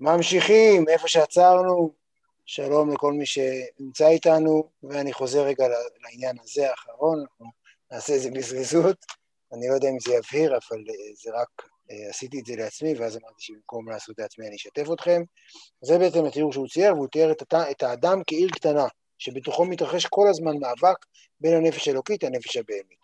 ממשיכים 0.00 0.88
איפה 0.88 1.08
שעצרנו, 1.08 1.92
שלום 2.46 2.92
לכל 2.92 3.12
מי 3.12 3.26
שנמצא 3.26 4.08
איתנו, 4.08 4.64
ואני 4.82 5.12
חוזר 5.12 5.42
רגע 5.42 5.64
לעניין 6.02 6.36
הזה 6.42 6.70
האחרון, 6.70 7.20
אנחנו 7.20 7.46
נעשה 7.92 8.12
איזה 8.12 8.30
בזריזות, 8.30 8.96
אני 9.52 9.68
לא 9.68 9.74
יודע 9.74 9.88
אם 9.88 10.00
זה 10.00 10.14
יבהיר, 10.14 10.50
אבל 10.50 10.78
אה, 10.78 11.14
זה 11.22 11.30
רק, 11.34 11.62
אה, 11.90 12.10
עשיתי 12.10 12.40
את 12.40 12.46
זה 12.46 12.56
לעצמי, 12.56 12.94
ואז 12.94 13.16
אמרתי 13.16 13.42
שבמקום 13.42 13.88
לעשות 13.88 14.14
את 14.14 14.18
לעצמי 14.18 14.46
אני 14.46 14.56
אשתף 14.56 14.86
אתכם. 14.92 15.22
זה 15.80 15.98
בעצם 15.98 16.24
התיאור 16.24 16.52
שהוא 16.52 16.68
צייר, 16.68 16.94
והוא 16.94 17.08
תיאר 17.08 17.32
את 17.70 17.82
האדם 17.82 18.22
כעיר 18.26 18.48
קטנה, 18.50 18.86
שבתוכו 19.18 19.64
מתרחש 19.64 20.06
כל 20.06 20.28
הזמן 20.28 20.58
מאבק 20.60 21.06
בין 21.40 21.54
הנפש 21.54 21.88
האלוקית 21.88 22.22
לנפש 22.24 22.56
הבהמית. 22.56 23.00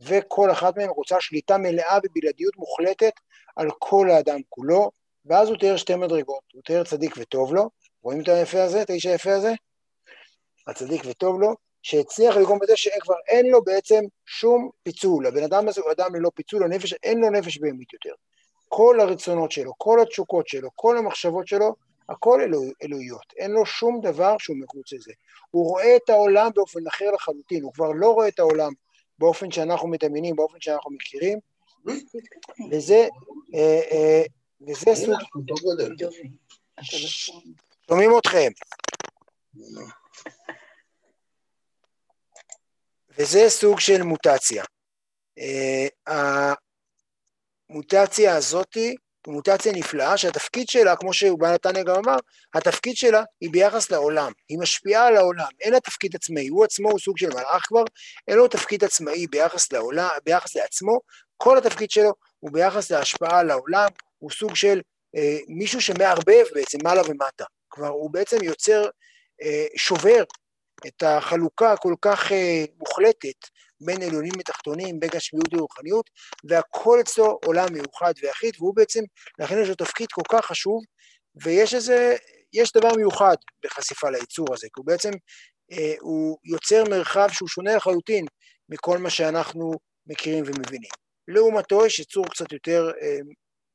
וכל 0.00 0.50
אחת 0.50 0.76
מהן 0.76 0.88
רוצה 0.88 1.20
שליטה 1.20 1.58
מלאה 1.58 1.98
בבלעדיות 2.00 2.56
מוחלטת 2.56 3.12
על 3.56 3.68
כל 3.78 4.10
האדם 4.10 4.40
כולו, 4.48 4.90
ואז 5.26 5.48
הוא 5.48 5.56
תיאר 5.56 5.76
שתי 5.76 5.96
מדרגות, 5.96 6.42
הוא 6.52 6.62
תיאר 6.62 6.84
צדיק 6.84 7.14
וטוב 7.18 7.54
לו, 7.54 7.70
רואים 8.02 8.20
את 8.22 8.28
היפה 8.28 8.62
הזה, 8.62 8.82
את 8.82 8.90
האיש 8.90 9.06
היפה 9.06 9.34
הזה? 9.34 9.52
הצדיק 10.66 11.02
וטוב 11.06 11.40
לו, 11.40 11.54
שהצליח 11.82 12.36
לגרום 12.36 12.58
בזה 12.58 12.76
שכבר 12.76 13.14
אין 13.28 13.46
לו 13.46 13.64
בעצם 13.64 14.00
שום 14.26 14.70
פיצול, 14.82 15.26
הבן 15.26 15.42
אדם 15.42 15.68
הזה 15.68 15.80
הוא 15.80 15.92
אדם 15.92 16.14
ללא 16.14 16.30
פיצול, 16.34 16.62
הנפש, 16.62 16.92
אין 16.92 17.18
לו 17.18 17.30
נפש 17.30 17.58
בהמית 17.58 17.92
יותר. 17.92 18.14
כל 18.68 19.00
הרצונות 19.00 19.52
שלו, 19.52 19.72
כל 19.78 20.00
התשוקות 20.02 20.48
שלו, 20.48 20.68
כל 20.74 20.98
המחשבות 20.98 21.48
שלו, 21.48 21.74
הכל 22.08 22.40
אלוה, 22.40 22.66
אלוהיות, 22.82 23.32
אין 23.36 23.50
לו 23.50 23.66
שום 23.66 24.00
דבר 24.02 24.36
שהוא 24.38 24.56
מחוץ 24.56 24.92
לזה. 24.92 25.12
הוא 25.50 25.68
רואה 25.68 25.96
את 25.96 26.10
העולם 26.10 26.50
באופן 26.54 26.86
אחר 26.86 27.10
לחלוטין, 27.14 27.62
הוא 27.62 27.72
כבר 27.72 27.90
לא 27.94 28.10
רואה 28.10 28.28
את 28.28 28.38
העולם 28.38 28.72
באופן 29.18 29.50
שאנחנו 29.50 29.88
מדמיינים, 29.88 30.36
באופן 30.36 30.60
שאנחנו 30.60 30.90
מכירים, 30.90 31.38
וזה, 32.70 33.08
אה, 33.54 33.80
אה, 33.90 34.22
וזה 34.60 34.94
סוג... 34.94 35.14
שומעים 37.88 38.10
אתכם. 38.18 38.50
וזה 43.18 43.48
סוג 43.48 43.80
של 43.80 44.02
מוטציה. 44.02 44.64
אה, 45.38 45.88
המוטציה 47.70 48.36
הזאתי 48.36 48.96
היא 49.26 49.34
מוטציה 49.34 49.72
נפלאה 49.72 50.16
שהתפקיד 50.16 50.68
שלה, 50.68 50.96
כמו 50.96 51.12
שבעל 51.12 51.54
נתניה 51.54 51.82
גם 51.82 51.94
אמר, 51.94 52.16
התפקיד 52.54 52.96
שלה 52.96 53.22
היא 53.40 53.50
ביחס 53.50 53.90
לעולם, 53.90 54.32
היא 54.48 54.58
משפיעה 54.58 55.06
על 55.06 55.16
העולם, 55.16 55.48
אין 55.60 55.72
לה 55.72 55.80
תפקיד 55.80 56.16
עצמאי, 56.16 56.48
הוא 56.48 56.64
עצמו 56.64 56.90
הוא 56.90 56.98
סוג 56.98 57.18
של 57.18 57.28
מלאך 57.28 57.66
כבר, 57.66 57.84
אין 58.28 58.36
לו 58.36 58.48
תפקיד 58.48 58.84
עצמאי 58.84 59.26
ביחס 59.26 59.72
לעולם, 59.72 60.08
ביחס 60.24 60.56
לעצמו, 60.56 61.00
כל 61.36 61.58
התפקיד 61.58 61.90
שלו 61.90 62.12
הוא 62.40 62.50
ביחס 62.52 62.90
להשפעה 62.90 63.40
על 63.40 63.50
העולם, 63.50 63.88
הוא 64.20 64.30
סוג 64.30 64.54
של 64.54 64.80
אה, 65.16 65.38
מישהו 65.48 65.80
שמערבב 65.80 66.44
בעצם 66.54 66.78
מעלה 66.84 67.02
ומטה, 67.08 67.44
כבר 67.70 67.88
הוא 67.88 68.10
בעצם 68.10 68.36
יוצר, 68.42 68.84
אה, 69.42 69.66
שובר 69.76 70.24
את 70.86 71.02
החלוקה 71.02 71.72
הכל 71.72 71.94
כך 72.02 72.32
אה, 72.32 72.64
מוחלטת 72.78 73.48
בין 73.80 74.02
עליונים 74.02 74.32
לתחתונים, 74.38 75.00
בין 75.00 75.10
גשמיות 75.10 75.52
לרוחניות, 75.52 76.10
והכל 76.44 76.98
אצלו 77.00 77.38
עולם 77.44 77.66
מיוחד 77.72 78.12
ויחיד, 78.22 78.54
והוא 78.58 78.76
בעצם, 78.76 79.00
לכן 79.38 79.58
יש 79.62 79.68
לו 79.68 79.74
תפקיד 79.74 80.08
כל 80.12 80.22
כך 80.28 80.46
חשוב, 80.46 80.82
ויש 81.42 81.74
איזה, 81.74 82.16
יש 82.52 82.72
דבר 82.72 82.94
מיוחד 82.96 83.36
בחשיפה 83.64 84.10
ליצור 84.10 84.46
הזה, 84.54 84.66
כי 84.66 84.72
הוא 84.80 84.86
בעצם, 84.86 85.10
אה, 85.72 85.94
הוא 86.00 86.38
יוצר 86.44 86.84
מרחב 86.90 87.28
שהוא 87.32 87.48
שונה 87.48 87.76
לחלוטין 87.76 88.24
מכל 88.68 88.98
מה 88.98 89.10
שאנחנו 89.10 89.72
מכירים 90.06 90.44
ומבינים. 90.46 90.90
לעומתו 91.28 91.86
יש 91.86 91.98
יצור 91.98 92.26
קצת 92.28 92.52
יותר 92.52 92.90
אה, 93.02 93.18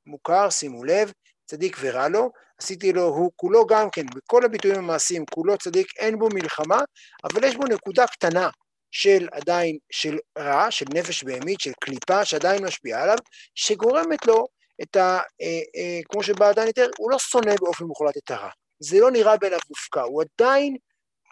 מוכר, 0.07 0.49
שימו 0.49 0.83
לב, 0.83 1.11
צדיק 1.45 1.77
ורע 1.79 2.07
לו, 2.07 2.31
עשיתי 2.57 2.93
לו, 2.93 3.03
הוא 3.03 3.31
כולו 3.35 3.65
גם 3.65 3.89
כן, 3.89 4.05
בכל 4.15 4.45
הביטויים 4.45 4.77
המעשיים, 4.77 5.25
כולו 5.25 5.57
צדיק, 5.57 5.87
אין 5.97 6.19
בו 6.19 6.27
מלחמה, 6.33 6.79
אבל 7.23 7.43
יש 7.43 7.55
בו 7.55 7.63
נקודה 7.63 8.07
קטנה 8.07 8.49
של 8.91 9.27
עדיין, 9.31 9.77
של 9.91 10.17
רע, 10.37 10.71
של 10.71 10.85
נפש 10.93 11.23
בהמית, 11.23 11.59
של 11.59 11.71
קליפה, 11.79 12.25
שעדיין 12.25 12.65
משפיעה 12.65 13.03
עליו, 13.03 13.17
שגורמת 13.55 14.25
לו 14.25 14.47
את 14.81 14.95
ה... 14.95 15.19
אה, 15.41 15.61
אה, 15.75 15.99
כמו 16.11 16.23
שבא 16.23 16.49
עדיין 16.49 16.67
יותר, 16.67 16.87
הוא 16.97 17.11
לא 17.11 17.19
שונא 17.19 17.55
באופן 17.59 17.85
מוחלט 17.85 18.17
את 18.17 18.31
הרע. 18.31 18.49
זה 18.79 18.99
לא 18.99 19.11
נראה 19.11 19.37
בעיניו 19.37 19.59
מופקע, 19.69 20.01
הוא 20.01 20.23
עדיין, 20.23 20.77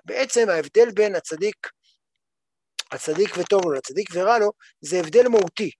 בעצם 0.05 0.49
ההבדל 0.49 0.91
בין 0.91 1.15
הצדיק, 1.15 1.55
הצדיק 2.91 3.37
וטוב 3.37 3.65
לו 3.65 3.71
לצדיק 3.71 4.09
ורע 4.13 4.39
לו, 4.39 4.51
זה 4.81 4.99
הבדל 4.99 5.27
מהותי. 5.27 5.71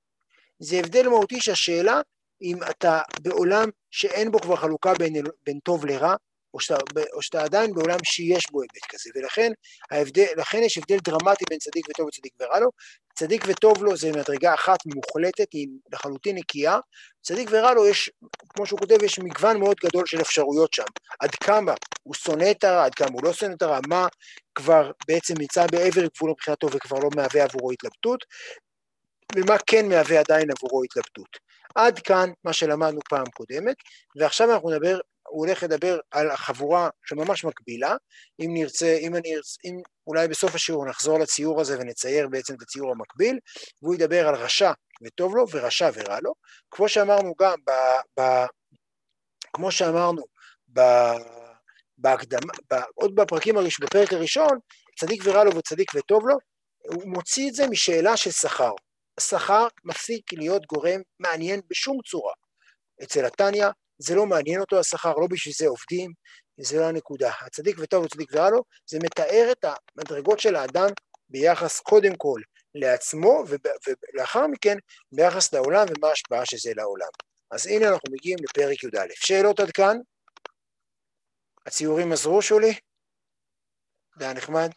זה 0.60 0.80
הבדל 0.80 1.08
מהותי 1.08 1.42
שהשאלה 1.42 2.02
אם 2.44 2.58
אתה 2.70 3.02
בעולם 3.22 3.70
שאין 3.92 4.32
בו 4.32 4.40
כבר 4.40 4.56
חלוקה 4.56 4.94
בין, 4.94 5.14
בין 5.46 5.60
טוב 5.60 5.86
לרע, 5.86 6.16
או 6.54 6.60
שאתה, 6.60 7.02
או 7.14 7.22
שאתה 7.22 7.44
עדיין 7.44 7.74
בעולם 7.74 7.98
שיש 8.04 8.52
בו 8.52 8.62
היבט 8.62 8.86
כזה, 8.90 9.10
ולכן 9.16 9.52
ההבדל, 9.92 10.26
יש 10.54 10.78
הבדל 10.78 10.98
דרמטי 10.98 11.46
בין 11.50 11.60
צדיק 11.60 11.90
וטוב 11.90 12.08
וצדיק 12.08 12.34
ורע 12.40 12.60
לו, 12.60 12.70
צדיק 13.16 13.44
וטוב 13.48 13.84
לו 13.84 13.98
זה 13.98 14.12
מדרגה 14.12 14.54
אחת 14.54 14.80
מוחלטת, 14.86 15.54
היא 15.54 15.68
לחלוטין 15.94 16.38
נקייה, 16.38 16.78
צדיק 17.22 17.50
ורע 17.52 17.74
לו 17.74 17.88
יש, 17.88 18.10
כמו 18.50 18.66
שהוא 18.66 18.80
כותב, 18.80 19.04
יש 19.04 19.20
מגוון 19.20 19.60
מאוד 19.60 19.78
גדול 19.86 20.06
של 20.06 20.22
אפשרויות 20.22 20.74
שם, 20.74 20.84
עד 21.20 21.36
כמה 21.36 21.74
הוא 22.04 22.14
שונא 22.14 22.52
את 22.52 22.64
הרע, 22.64 22.86
עד 22.86 22.96
כמה 22.96 23.10
הוא 23.14 23.22
לא 23.24 23.34
שונא 23.34 23.54
את 23.54 23.62
הרע, 23.62 23.80
מה 23.88 24.08
כבר 24.56 24.92
בעצם 25.08 25.34
נמצא 25.40 25.66
בעבר 25.72 26.06
גבול 26.16 26.32
מבחינתו 26.32 26.72
וכבר 26.72 27.00
לא 27.00 27.10
מהווה 27.16 27.44
עבורו 27.44 27.72
התלבטות, 27.72 28.26
ומה 29.36 29.56
כן 29.68 29.90
מהווה 29.90 30.20
עדיין 30.20 30.48
עבורו 30.52 30.84
התלבטות. 30.84 31.53
עד 31.76 32.00
כאן 32.00 32.30
מה 32.44 32.54
שלמדנו 32.54 33.00
פעם 33.10 33.26
קודמת, 33.26 33.76
ועכשיו 34.16 34.54
אנחנו 34.54 34.70
נדבר, 34.70 35.00
הוא 35.28 35.46
הולך 35.46 35.64
לדבר 35.64 36.00
על 36.12 36.32
החבורה 36.32 36.90
שממש 37.06 37.44
מקבילה, 37.44 37.96
אם 38.40 38.50
נרצה, 38.54 38.98
אם 39.02 39.16
אני 39.16 39.36
ארצה, 39.36 39.58
אם 39.66 39.82
אולי 40.08 40.28
בסוף 40.28 40.56
השיעור 40.56 40.86
נחזור 40.86 41.20
לציור 41.20 41.62
הזה 41.62 41.80
ונצייר 41.80 42.28
בעצם 42.28 42.56
את 42.56 42.62
הציור 42.62 42.92
המקביל, 42.92 43.40
והוא 43.82 43.96
ידבר 43.96 44.28
על 44.28 44.36
רשע 44.36 44.72
וטוב 45.04 45.36
לו 45.36 45.46
ורשע 45.52 45.90
ורע 45.94 46.20
לו, 46.24 46.34
כמו 46.72 46.90
שאמרנו 46.90 47.34
גם, 47.40 47.56
ב, 47.68 47.72
ב, 48.20 48.46
כמו 49.54 49.72
שאמרנו 49.72 50.24
ב, 50.74 50.82
בהקדמה, 51.98 52.54
ב, 52.74 52.76
עוד 52.96 53.16
בפרקים 53.16 53.58
הראשון, 53.58 53.86
בפרק 53.86 54.14
הראשון, 54.14 54.60
צדיק 55.00 55.22
ורע 55.26 55.44
לו 55.44 55.56
וצדיק 55.56 55.92
וטוב 55.96 56.28
לו, 56.28 56.38
הוא 56.80 57.04
מוציא 57.06 57.50
את 57.50 57.54
זה 57.54 57.68
משאלה 57.68 58.18
של 58.18 58.32
שכר. 58.32 58.72
השכר 59.18 59.68
מפסיק 59.84 60.34
להיות 60.34 60.66
גורם 60.66 61.02
מעניין 61.20 61.62
בשום 61.68 61.98
צורה. 62.06 62.34
אצל 63.04 63.26
התניא 63.26 63.68
זה 63.98 64.16
לא 64.16 64.26
מעניין 64.26 64.60
אותו 64.60 64.80
השכר, 64.80 65.14
לא 65.14 65.28
בשביל 65.30 65.54
זה 65.54 65.68
עובדים, 65.68 66.12
זה 66.60 66.80
לא 66.80 66.86
הנקודה. 66.86 67.32
הצדיק 67.42 67.76
וטוב 67.80 68.06
וצדיק 68.06 68.30
ורע 68.34 68.50
לו, 68.50 68.64
זה 68.86 68.98
מתאר 69.04 69.50
את 69.52 69.66
המדרגות 69.66 70.40
של 70.40 70.56
האדם 70.56 70.90
ביחס 71.30 71.80
קודם 71.80 72.16
כל 72.18 72.42
לעצמו, 72.76 73.44
ולאחר 74.14 74.48
מכן 74.48 74.78
ביחס 75.12 75.54
לעולם 75.54 75.86
ומה 75.90 76.08
ההשפעה 76.08 76.46
של 76.46 76.58
זה 76.58 76.72
לעולם. 76.76 77.10
אז 77.52 77.68
הנה 77.68 77.88
אנחנו 77.88 78.12
מגיעים 78.12 78.38
לפרק 78.42 78.84
י"א. 78.84 79.14
שאלות 79.16 79.60
עד 79.60 79.72
כאן? 79.72 79.98
הציורים 81.66 82.12
עזרו 82.12 82.42
שולי? 82.42 82.74
זה 84.18 84.26
היה 84.26 84.34
נחמד? 84.34 84.70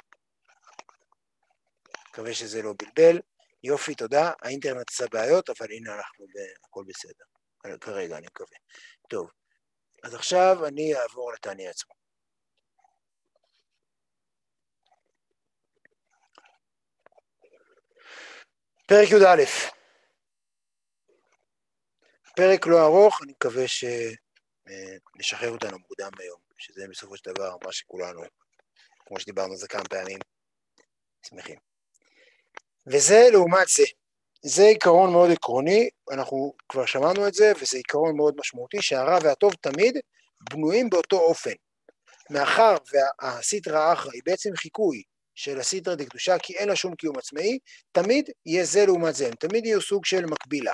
מקווה 2.10 2.34
שזה 2.34 2.62
לא 2.62 2.74
בלבל. 2.78 3.20
יופי, 3.66 3.94
תודה. 3.94 4.32
האינטרנט 4.42 4.90
עשה 4.90 5.04
בעיות, 5.12 5.50
אבל 5.50 5.72
הנה 5.72 5.94
אנחנו, 5.94 6.26
הכל 6.64 6.84
בסדר. 6.88 7.24
כרגע, 7.80 8.18
אני 8.18 8.26
מקווה. 8.26 8.56
טוב, 9.08 9.30
אז 10.04 10.14
עכשיו 10.14 10.66
אני 10.66 10.94
אעבור 10.94 11.32
לתעני 11.32 11.68
עצמו. 11.68 11.94
פרק 18.86 19.08
י"א. 19.10 19.44
פרק 22.36 22.66
לא 22.66 22.86
ארוך, 22.86 23.22
אני 23.22 23.32
מקווה 23.32 23.64
שנשחרר 23.68 25.50
אותנו 25.50 25.78
מוקדם 25.78 26.10
היום, 26.18 26.40
שזה 26.58 26.86
בסופו 26.90 27.16
של 27.16 27.30
דבר 27.30 27.56
מה 27.64 27.72
שכולנו, 27.72 28.22
כמו 29.06 29.20
שדיברנו 29.20 29.52
על 29.52 29.58
זה 29.58 29.68
כמה 29.68 29.84
פעמים, 29.84 30.18
שמחים. 31.26 31.65
וזה 32.86 33.28
לעומת 33.32 33.68
זה. 33.68 33.84
זה 34.42 34.62
עיקרון 34.62 35.12
מאוד 35.12 35.30
עקרוני, 35.30 35.88
אנחנו 36.10 36.52
כבר 36.68 36.86
שמענו 36.86 37.28
את 37.28 37.34
זה, 37.34 37.52
וזה 37.60 37.76
עיקרון 37.76 38.16
מאוד 38.16 38.34
משמעותי, 38.38 38.82
שהרע 38.82 39.18
והטוב 39.22 39.52
תמיד 39.54 39.98
בנויים 40.50 40.90
באותו 40.90 41.18
אופן. 41.18 41.52
מאחר 42.30 42.76
והסיטרא 42.92 43.92
אחרא 43.92 44.12
היא 44.12 44.22
בעצם 44.24 44.50
חיקוי 44.56 45.02
של 45.34 45.60
הסיטרא 45.60 45.94
דקדושה, 45.94 46.38
כי 46.38 46.56
אין 46.56 46.68
לה 46.68 46.76
שום 46.76 46.94
קיום 46.94 47.18
עצמאי, 47.18 47.58
תמיד 47.92 48.30
יהיה 48.46 48.64
זה 48.64 48.86
לעומת 48.86 49.14
זה, 49.14 49.26
הם 49.26 49.34
תמיד 49.34 49.66
יהיו 49.66 49.82
סוג 49.82 50.04
של 50.04 50.26
מקבילה. 50.26 50.72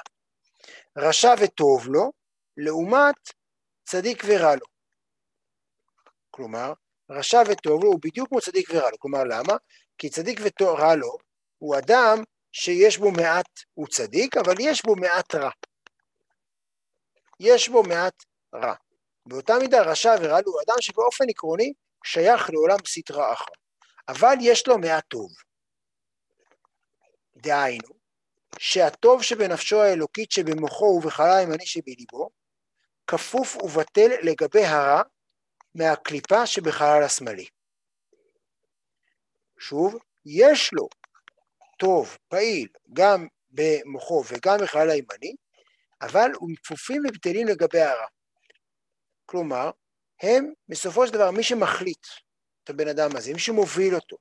רשע 0.98 1.34
וטוב 1.40 1.86
לו, 1.88 2.12
לעומת 2.56 3.16
צדיק 3.84 4.22
ורע 4.26 4.54
לו. 4.54 4.66
כלומר, 6.30 6.72
רשע 7.10 7.42
וטוב 7.48 7.84
לו 7.84 7.90
הוא 7.90 8.00
בדיוק 8.02 8.28
כמו 8.28 8.40
צדיק 8.40 8.70
ורע 8.70 8.90
לו. 8.90 8.98
כלומר, 8.98 9.24
למה? 9.24 9.56
כי 9.98 10.10
צדיק 10.10 10.40
ורע 10.60 10.94
לו 10.94 11.18
הוא 11.62 11.78
אדם 11.78 12.22
שיש 12.52 12.98
בו 12.98 13.10
מעט, 13.10 13.60
הוא 13.74 13.86
צדיק, 13.86 14.36
אבל 14.36 14.54
יש 14.60 14.82
בו 14.86 14.96
מעט 14.96 15.34
רע. 15.34 15.50
יש 17.40 17.68
בו 17.68 17.82
מעט 17.82 18.24
רע. 18.54 18.74
באותה 19.26 19.54
מידה 19.60 19.82
רשע 19.82 20.14
ורע 20.20 20.38
הוא 20.46 20.60
אדם 20.66 20.74
שבאופן 20.80 21.24
עקרוני 21.28 21.72
שייך 22.04 22.50
לעולם 22.50 22.76
סטרא 22.86 23.32
אחרא, 23.32 23.54
אבל 24.08 24.34
יש 24.40 24.66
לו 24.66 24.78
מעט 24.78 25.04
טוב. 25.08 25.30
דהיינו, 27.36 27.94
שהטוב 28.58 29.22
שבנפשו 29.22 29.82
האלוקית 29.82 30.32
שבמוחו 30.32 30.84
ובחלל 30.84 31.38
הימני 31.38 31.66
שבליבו, 31.66 32.30
כפוף 33.06 33.56
ובטל 33.56 34.10
לגבי 34.22 34.64
הרע 34.64 35.02
מהקליפה 35.74 36.46
שבחלל 36.46 37.02
השמאלי. 37.02 37.46
שוב, 39.58 39.94
יש 40.26 40.70
לו 40.72 40.88
טוב, 41.82 42.16
פעיל, 42.28 42.68
גם 42.92 43.26
במוחו 43.50 44.22
וגם 44.28 44.56
בחלל 44.62 44.90
הימני, 44.90 45.34
אבל 46.02 46.30
הם 46.40 46.54
כפופים 46.62 47.02
ובטלים 47.08 47.46
לגבי 47.46 47.80
הרע. 47.80 48.06
כלומר, 49.26 49.70
הם 50.22 50.52
בסופו 50.68 51.06
של 51.06 51.12
דבר 51.12 51.30
מי 51.30 51.42
שמחליט 51.42 52.06
את 52.64 52.70
הבן 52.70 52.88
אדם 52.88 53.16
הזה, 53.16 53.32
מי 53.32 53.38
שמוביל 53.38 53.94
אותו, 53.94 54.16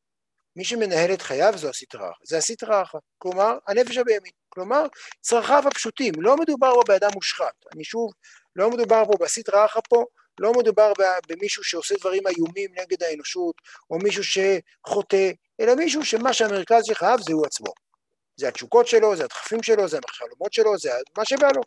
מי 0.56 0.63
שמנהל 0.63 1.13
את 1.13 1.22
חייו 1.22 1.54
זו 1.58 1.69
הסטרא 1.69 2.10
אחא, 2.12 2.24
זה 2.24 2.38
הסטרא 2.38 2.81
אחא, 2.81 2.98
כלומר 3.18 3.58
הנפש 3.68 3.98
הבהמית, 3.98 4.34
כלומר 4.50 4.84
צרכיו 5.22 5.64
הפשוטים, 5.68 6.14
לא 6.18 6.38
מדובר 6.38 6.74
פה 6.74 6.81
באדם 6.88 7.10
מושחת, 7.14 7.56
אני 7.75 7.84
שוב, 7.84 8.12
לא 8.56 8.69
מדובר 8.69 9.04
פה 9.06 9.14
בסטרא 9.19 9.66
אחא 9.66 9.80
פה, 9.90 10.06
לא 10.39 10.51
מדובר 10.54 10.94
במישהו 11.28 11.63
שעושה 11.63 11.95
דברים 12.00 12.24
איומים 12.28 12.72
נגד 12.72 13.04
האנושות, 13.04 13.56
או 13.89 13.98
מישהו 13.98 14.24
שחוטא, 14.24 15.31
אלא 15.60 15.75
מישהו 15.75 16.06
שמה 16.06 16.33
שהמרכז 16.33 16.86
של 16.86 16.94
חייו 16.94 17.18
זה 17.28 17.33
הוא 17.33 17.45
עצמו. 17.45 17.74
זה 18.36 18.48
התשוקות 18.48 18.88
שלו, 18.88 19.16
זה 19.16 19.24
הדחפים 19.24 19.63
שלו, 19.63 19.88
זה 19.88 20.00
החלומות 20.10 20.54
שלו, 20.54 20.78
זה 20.78 20.89
מה 21.18 21.25
שבא 21.25 21.48
לו. 21.56 21.62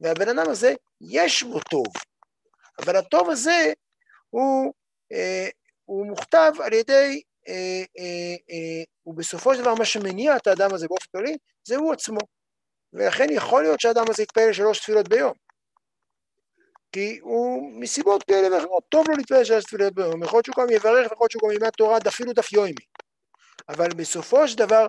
והבן 0.00 0.28
אדם 0.28 0.50
הזה, 0.50 0.74
יש 1.00 1.42
בו 1.42 1.60
טוב, 1.60 1.86
אבל 2.78 2.96
הטוב 2.96 3.30
הזה 3.30 3.72
הוא, 4.30 4.72
אה, 5.12 5.48
הוא 5.84 6.06
מוכתב 6.06 6.52
על 6.64 6.72
ידי, 6.72 7.22
אה, 7.48 7.82
אה, 7.98 8.34
אה, 8.50 8.84
ובסופו 9.06 9.54
של 9.54 9.60
דבר 9.60 9.74
מה 9.74 9.84
שמניע 9.84 10.36
את 10.36 10.46
האדם 10.46 10.74
הזה 10.74 10.88
באופן 10.88 11.06
כללי, 11.12 11.36
זה 11.64 11.76
הוא 11.76 11.92
עצמו. 11.92 12.20
ולכן 12.92 13.26
יכול 13.30 13.62
להיות 13.62 13.80
שהאדם 13.80 14.04
הזה 14.10 14.22
יתפלל 14.22 14.52
שלוש 14.52 14.78
תפילות 14.78 15.08
ביום. 15.08 15.32
כי 16.92 17.18
הוא 17.22 17.72
מסיבות 17.80 18.22
כאלה 18.22 18.56
ואחרות, 18.56 18.84
טוב 18.88 19.08
לו 19.08 19.16
להתפלל 19.16 19.44
שלוש 19.44 19.64
תפילות 19.64 19.94
ביום, 19.94 20.22
יכול 20.22 20.36
להיות 20.36 20.44
שהוא 20.44 20.56
גם 20.58 20.70
יברך, 20.70 21.06
יכול 21.06 21.16
להיות 21.20 21.30
שהוא 21.30 21.42
גם 21.42 21.50
ילמד 21.50 21.70
תורה, 21.70 21.98
אפילו 22.08 22.32
דף 22.32 22.52
יוימי. 22.52 22.84
אבל 23.68 23.88
בסופו 23.88 24.48
של 24.48 24.58
דבר, 24.58 24.86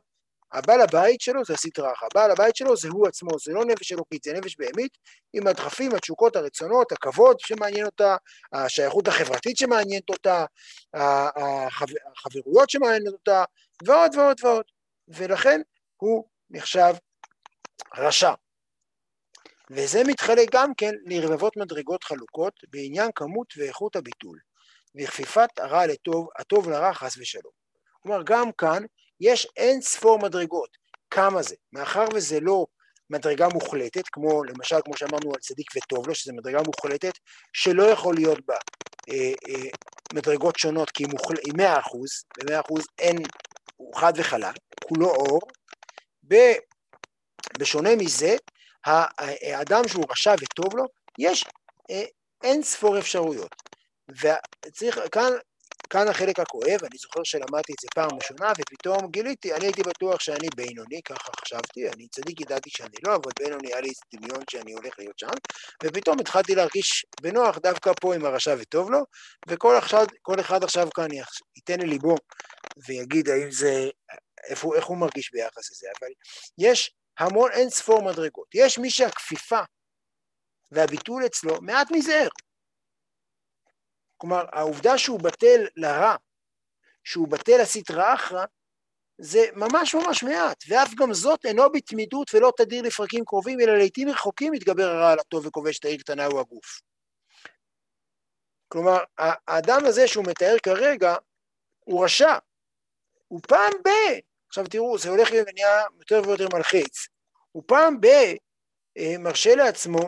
הבעל 0.51 0.81
הבית 0.81 1.21
שלו 1.21 1.45
זה 1.45 1.53
הסטרא 1.53 1.93
אחא, 1.93 2.05
הבעל 2.05 2.31
הבית 2.31 2.55
שלו 2.55 2.77
זה 2.77 2.87
הוא 2.89 3.07
עצמו, 3.07 3.29
זה 3.45 3.53
לא 3.53 3.65
נפש 3.65 3.91
אלוקית, 3.91 4.23
זה 4.23 4.33
נפש 4.33 4.55
בהמית, 4.59 4.97
עם 5.33 5.47
הדחפים, 5.47 5.95
התשוקות, 5.95 6.35
הרצונות, 6.35 6.91
הכבוד 6.91 7.39
שמעניין 7.39 7.85
אותה, 7.85 8.15
השייכות 8.53 9.07
החברתית 9.07 9.57
שמעניינת 9.57 10.09
אותה, 10.09 10.45
החברויות 10.93 12.69
שמעניינת 12.69 13.07
אותה, 13.07 13.43
ועוד 13.85 14.15
ועוד 14.15 14.37
ועוד. 14.43 14.65
ולכן 15.07 15.61
הוא 15.97 16.25
נחשב 16.49 16.93
רשע. 17.97 18.33
וזה 19.69 20.03
מתחלק 20.03 20.47
גם 20.51 20.73
כן 20.77 20.91
לרבבות 21.05 21.57
מדרגות 21.57 22.03
חלוקות 22.03 22.53
בעניין 22.67 23.09
כמות 23.15 23.53
ואיכות 23.57 23.95
הביטול, 23.95 24.39
וכפיפת 24.95 25.49
הרע 25.57 25.87
לטוב, 25.87 26.27
הטוב 26.39 26.69
לרע 26.69 26.93
חס 26.93 27.17
ושלום. 27.17 27.53
כלומר, 28.03 28.21
גם 28.25 28.51
כאן 28.51 28.83
יש 29.21 29.47
אין 29.57 29.81
ספור 29.81 30.19
מדרגות. 30.19 30.69
כמה 31.11 31.41
זה? 31.41 31.55
מאחר 31.73 32.05
וזה 32.13 32.39
לא 32.39 32.65
מדרגה 33.09 33.47
מוחלטת, 33.53 34.03
כמו 34.11 34.43
למשל, 34.43 34.75
כמו 34.85 34.97
שאמרנו 34.97 35.33
על 35.33 35.39
צדיק 35.39 35.67
וטוב 35.75 36.07
לו, 36.07 36.15
שזו 36.15 36.33
מדרגה 36.33 36.59
מוחלטת, 36.65 37.13
שלא 37.53 37.83
יכול 37.83 38.15
להיות 38.15 38.45
בה 38.45 38.55
אה, 39.09 39.33
אה, 39.49 39.69
מדרגות 40.13 40.59
שונות, 40.59 40.91
כי 40.91 41.03
היא 41.03 41.11
מוחל... 41.11 41.33
מאה 41.57 41.79
אחוז, 41.79 42.09
במאה 42.37 42.59
אחוז 42.59 42.85
אין, 42.99 43.17
הוא 43.75 43.95
חד 43.95 44.13
וחלק, 44.15 44.55
כולו 44.83 45.09
אור. 45.09 45.41
ב... 46.27 46.35
בשונה 47.59 47.95
מזה, 47.95 48.35
האדם 48.85 49.87
שהוא 49.87 50.05
רשע 50.09 50.33
וטוב 50.41 50.77
לו, 50.77 50.83
יש 51.19 51.45
אה, 51.91 52.03
אין 52.43 52.63
ספור 52.63 52.99
אפשרויות. 52.99 53.55
וצריך, 54.09 54.99
כאן 55.11 55.31
כאן 55.89 56.07
החלק 56.07 56.39
הכואב, 56.39 56.83
אני 56.83 56.97
זוכר 56.97 57.19
שלמדתי 57.23 57.73
את 57.73 57.79
זה 57.81 57.87
פעם 57.95 58.09
ראשונה, 58.21 58.51
ופתאום 58.59 59.11
גיליתי, 59.11 59.53
אני 59.53 59.65
הייתי 59.65 59.81
בטוח 59.81 60.19
שאני 60.19 60.47
בינוני, 60.55 61.01
ככה 61.05 61.31
חשבתי, 61.41 61.89
אני 61.89 62.07
צדיק 62.07 62.41
ידעתי 62.41 62.69
שאני 62.69 62.95
לא, 63.07 63.15
אבל 63.15 63.31
בינוני 63.39 63.67
היה 63.67 63.81
לי 63.81 63.89
דמיון 64.15 64.43
שאני 64.51 64.73
הולך 64.73 64.93
להיות 64.99 65.19
שם, 65.19 65.27
ופתאום 65.83 66.19
התחלתי 66.19 66.55
להרגיש 66.55 67.05
בנוח 67.21 67.57
דווקא 67.57 67.91
פה 68.01 68.15
עם 68.15 68.25
הרשע 68.25 68.55
וטוב 68.59 68.91
לו, 68.91 68.99
וכל 69.47 69.75
עכשיו, 69.75 70.05
אחד 70.39 70.63
עכשיו 70.63 70.87
כאן 70.95 71.07
ייתן 71.55 71.79
לליבו 71.85 72.15
ויגיד 72.87 73.29
האם 73.29 73.51
זה, 73.51 73.89
איפה, 74.49 74.75
איך 74.75 74.85
הוא 74.85 74.97
מרגיש 74.97 75.31
ביחס 75.31 75.71
לזה, 75.71 75.87
אבל 75.99 76.09
יש 76.57 76.91
המון 77.19 77.51
אין 77.51 77.69
ספור 77.69 78.03
מדרגות. 78.03 78.47
יש 78.53 78.77
מי 78.77 78.89
שהכפיפה 78.89 79.59
והביטול 80.71 81.25
אצלו 81.25 81.61
מעט 81.61 81.91
מזער. 81.91 82.27
כלומר, 84.17 84.45
העובדה 84.51 84.97
שהוא 84.97 85.19
בטל 85.19 85.65
לרע, 85.75 86.15
שהוא 87.03 87.27
בטל 87.27 87.61
הסטרא 87.61 88.13
אחרא, 88.13 88.45
זה 89.21 89.39
ממש 89.55 89.95
ממש 89.95 90.23
מעט, 90.23 90.63
ואף 90.67 90.89
גם 90.99 91.13
זאת 91.13 91.45
אינו 91.45 91.71
בתמידות 91.71 92.33
ולא 92.33 92.51
תדיר 92.57 92.81
לפרקים 92.81 93.25
קרובים, 93.25 93.59
אלא 93.61 93.77
לעיתים 93.77 94.09
רחוקים 94.09 94.53
מתגבר 94.53 94.83
הרע 94.83 95.11
על 95.11 95.19
הטוב 95.19 95.45
וכובש 95.45 95.79
את 95.79 95.85
העיר 95.85 95.99
קטנה 95.99 96.25
הוא 96.25 96.39
הגוף. 96.39 96.81
כלומר, 98.67 98.97
האדם 99.47 99.85
הזה 99.85 100.07
שהוא 100.07 100.25
מתאר 100.27 100.55
כרגע, 100.63 101.15
הוא 101.79 102.05
רשע. 102.05 102.37
הוא 103.27 103.41
פעם 103.47 103.73
ב... 103.85 103.89
עכשיו 104.49 104.65
תראו, 104.67 104.97
זה 104.97 105.09
הולך 105.09 105.29
ונהיה 105.31 105.83
יותר 105.99 106.21
ויותר 106.25 106.47
מלחיץ. 106.53 107.07
הוא 107.51 107.63
פעם 107.67 108.01
ב... 108.01 108.05
אה, 108.97 109.15
מרשה 109.19 109.55
לעצמו, 109.55 109.99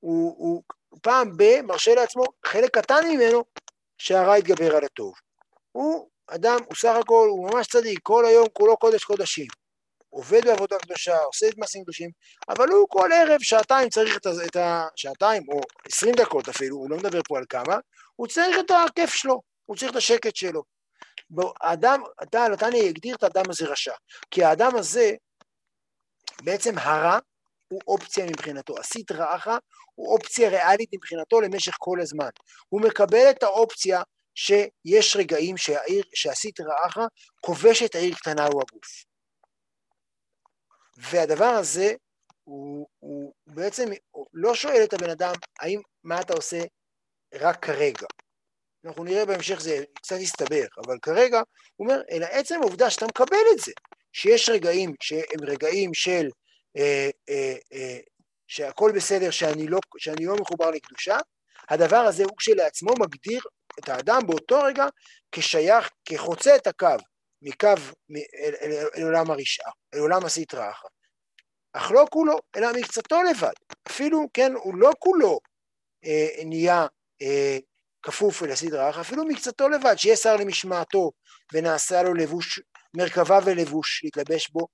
הוא, 0.00 0.34
הוא 0.38 0.62
פעם 1.02 1.36
ב 1.36 1.60
מרשה 1.60 1.94
לעצמו 1.94 2.24
חלק 2.46 2.78
קטן 2.78 3.08
ממנו 3.08 3.44
שהרע 3.98 4.38
יתגבר 4.38 4.76
על 4.76 4.84
הטוב. 4.84 5.14
הוא 5.72 6.08
אדם, 6.26 6.58
הוא 6.66 6.76
סך 6.76 6.96
הכל, 7.00 7.28
הוא 7.30 7.50
ממש 7.50 7.66
צדיק, 7.66 7.98
כל 8.02 8.26
היום 8.26 8.46
כולו 8.52 8.76
קודש 8.76 9.04
קודשים. 9.04 9.46
עובד 10.10 10.44
בעבודה 10.44 10.78
קדושה, 10.78 11.18
עושה 11.18 11.48
את 11.48 11.58
מעשים 11.58 11.82
קדושים, 11.82 12.10
אבל 12.48 12.68
הוא 12.68 12.86
כל 12.88 13.10
ערב 13.12 13.40
שעתיים 13.40 13.88
צריך 13.88 14.16
את, 14.16 14.26
את 14.46 14.56
השעתיים, 14.56 15.42
או 15.48 15.60
עשרים 15.92 16.14
דקות 16.14 16.48
אפילו, 16.48 16.76
הוא 16.76 16.90
לא 16.90 16.96
מדבר 16.96 17.20
פה 17.28 17.38
על 17.38 17.44
כמה, 17.48 17.76
הוא 18.16 18.26
צריך 18.26 18.56
את 18.58 18.70
הכיף 18.70 19.10
שלו, 19.10 19.42
הוא 19.66 19.76
צריך 19.76 19.90
את 19.90 19.96
השקט 19.96 20.36
שלו. 20.36 20.62
האדם, 21.60 22.02
אתה, 22.22 22.46
נתניה 22.52 22.82
יגדיר 22.82 23.14
את 23.14 23.22
האדם 23.22 23.50
הזה 23.50 23.66
רשע, 23.66 23.94
כי 24.30 24.44
האדם 24.44 24.76
הזה, 24.76 25.12
בעצם 26.44 26.78
הרע 26.78 27.18
הוא 27.68 27.80
אופציה 27.86 28.26
מבחינתו, 28.26 28.78
הסטרא 28.78 29.36
אחא 29.36 29.56
הוא 29.94 30.12
אופציה 30.14 30.48
ריאלית 30.48 30.88
מבחינתו 30.94 31.40
למשך 31.40 31.76
כל 31.78 32.00
הזמן. 32.00 32.28
הוא 32.68 32.80
מקבל 32.80 33.30
את 33.30 33.42
האופציה 33.42 34.02
שיש 34.34 35.16
רגעים 35.16 35.56
שהעיר, 35.56 36.04
שהסטרא 36.14 36.74
אחא 36.86 37.00
כובש 37.40 37.82
את 37.82 37.94
העיר 37.94 38.14
קטנה 38.14 38.46
הוא 38.46 38.62
הגוף. 38.62 39.04
והדבר 40.96 41.44
הזה 41.44 41.94
הוא, 42.44 42.88
הוא 42.98 43.32
בעצם 43.46 43.84
לא 44.34 44.54
שואל 44.54 44.84
את 44.84 44.92
הבן 44.92 45.10
אדם 45.10 45.34
האם 45.60 45.80
מה 46.04 46.20
אתה 46.20 46.34
עושה 46.34 46.60
רק 47.34 47.64
כרגע. 47.64 48.06
אנחנו 48.84 49.04
נראה 49.04 49.26
בהמשך 49.26 49.60
זה 49.60 49.84
קצת 49.94 50.16
יסתבך, 50.16 50.78
אבל 50.86 50.96
כרגע 51.02 51.42
הוא 51.76 51.88
אומר, 51.88 52.00
אלא 52.10 52.26
עצם 52.30 52.60
העובדה 52.60 52.90
שאתה 52.90 53.06
מקבל 53.06 53.36
את 53.54 53.58
זה, 53.58 53.72
שיש 54.12 54.48
רגעים 54.48 54.94
שהם 55.00 55.44
רגעים 55.46 55.94
של 55.94 56.28
אה, 56.76 57.10
אה, 57.28 57.54
אה, 57.72 57.98
שהכל 58.46 58.92
בסדר, 58.94 59.30
שאני 59.30 59.66
לא, 59.66 59.78
שאני 59.98 60.26
לא 60.26 60.36
מחובר 60.36 60.70
לקדושה, 60.70 61.18
הדבר 61.68 61.96
הזה 61.96 62.24
הוא 62.24 62.36
כשלעצמו 62.38 62.90
מגדיר 63.00 63.40
את 63.78 63.88
האדם 63.88 64.20
באותו 64.26 64.62
רגע 64.62 64.86
כשייך, 65.32 65.90
כחוצה 66.04 66.56
את 66.56 66.66
הקו 66.66 66.96
מקו 67.42 67.66
אל, 67.66 68.54
אל, 68.62 68.72
אל, 68.72 68.86
אל 68.96 69.02
עולם 69.02 69.30
הרשעה, 69.30 69.72
אל 69.94 69.98
עולם 69.98 70.24
הסטרא 70.24 70.70
אחרא. 70.70 70.88
אך 71.72 71.90
לא 71.90 72.06
כולו, 72.10 72.38
אלא 72.56 72.68
מקצתו 72.72 73.22
לבד. 73.22 73.52
אפילו, 73.88 74.26
כן, 74.34 74.52
הוא 74.54 74.74
לא 74.76 74.90
כולו 74.98 75.38
אה, 76.04 76.28
נהיה 76.44 76.86
אה, 77.22 77.58
כפוף 78.08 78.42
אל 78.42 78.52
אחרא, 78.52 79.00
אפילו 79.00 79.24
מקצתו 79.24 79.68
לבד, 79.68 79.96
שיהיה 79.96 80.16
שר 80.16 80.36
למשמעתו 80.36 81.10
ונעשה 81.52 82.02
לו 82.02 82.14
לבוש, 82.14 82.60
מרכבה 82.96 83.38
ולבוש 83.44 84.00
להתלבש 84.04 84.48
בו, 84.48 84.66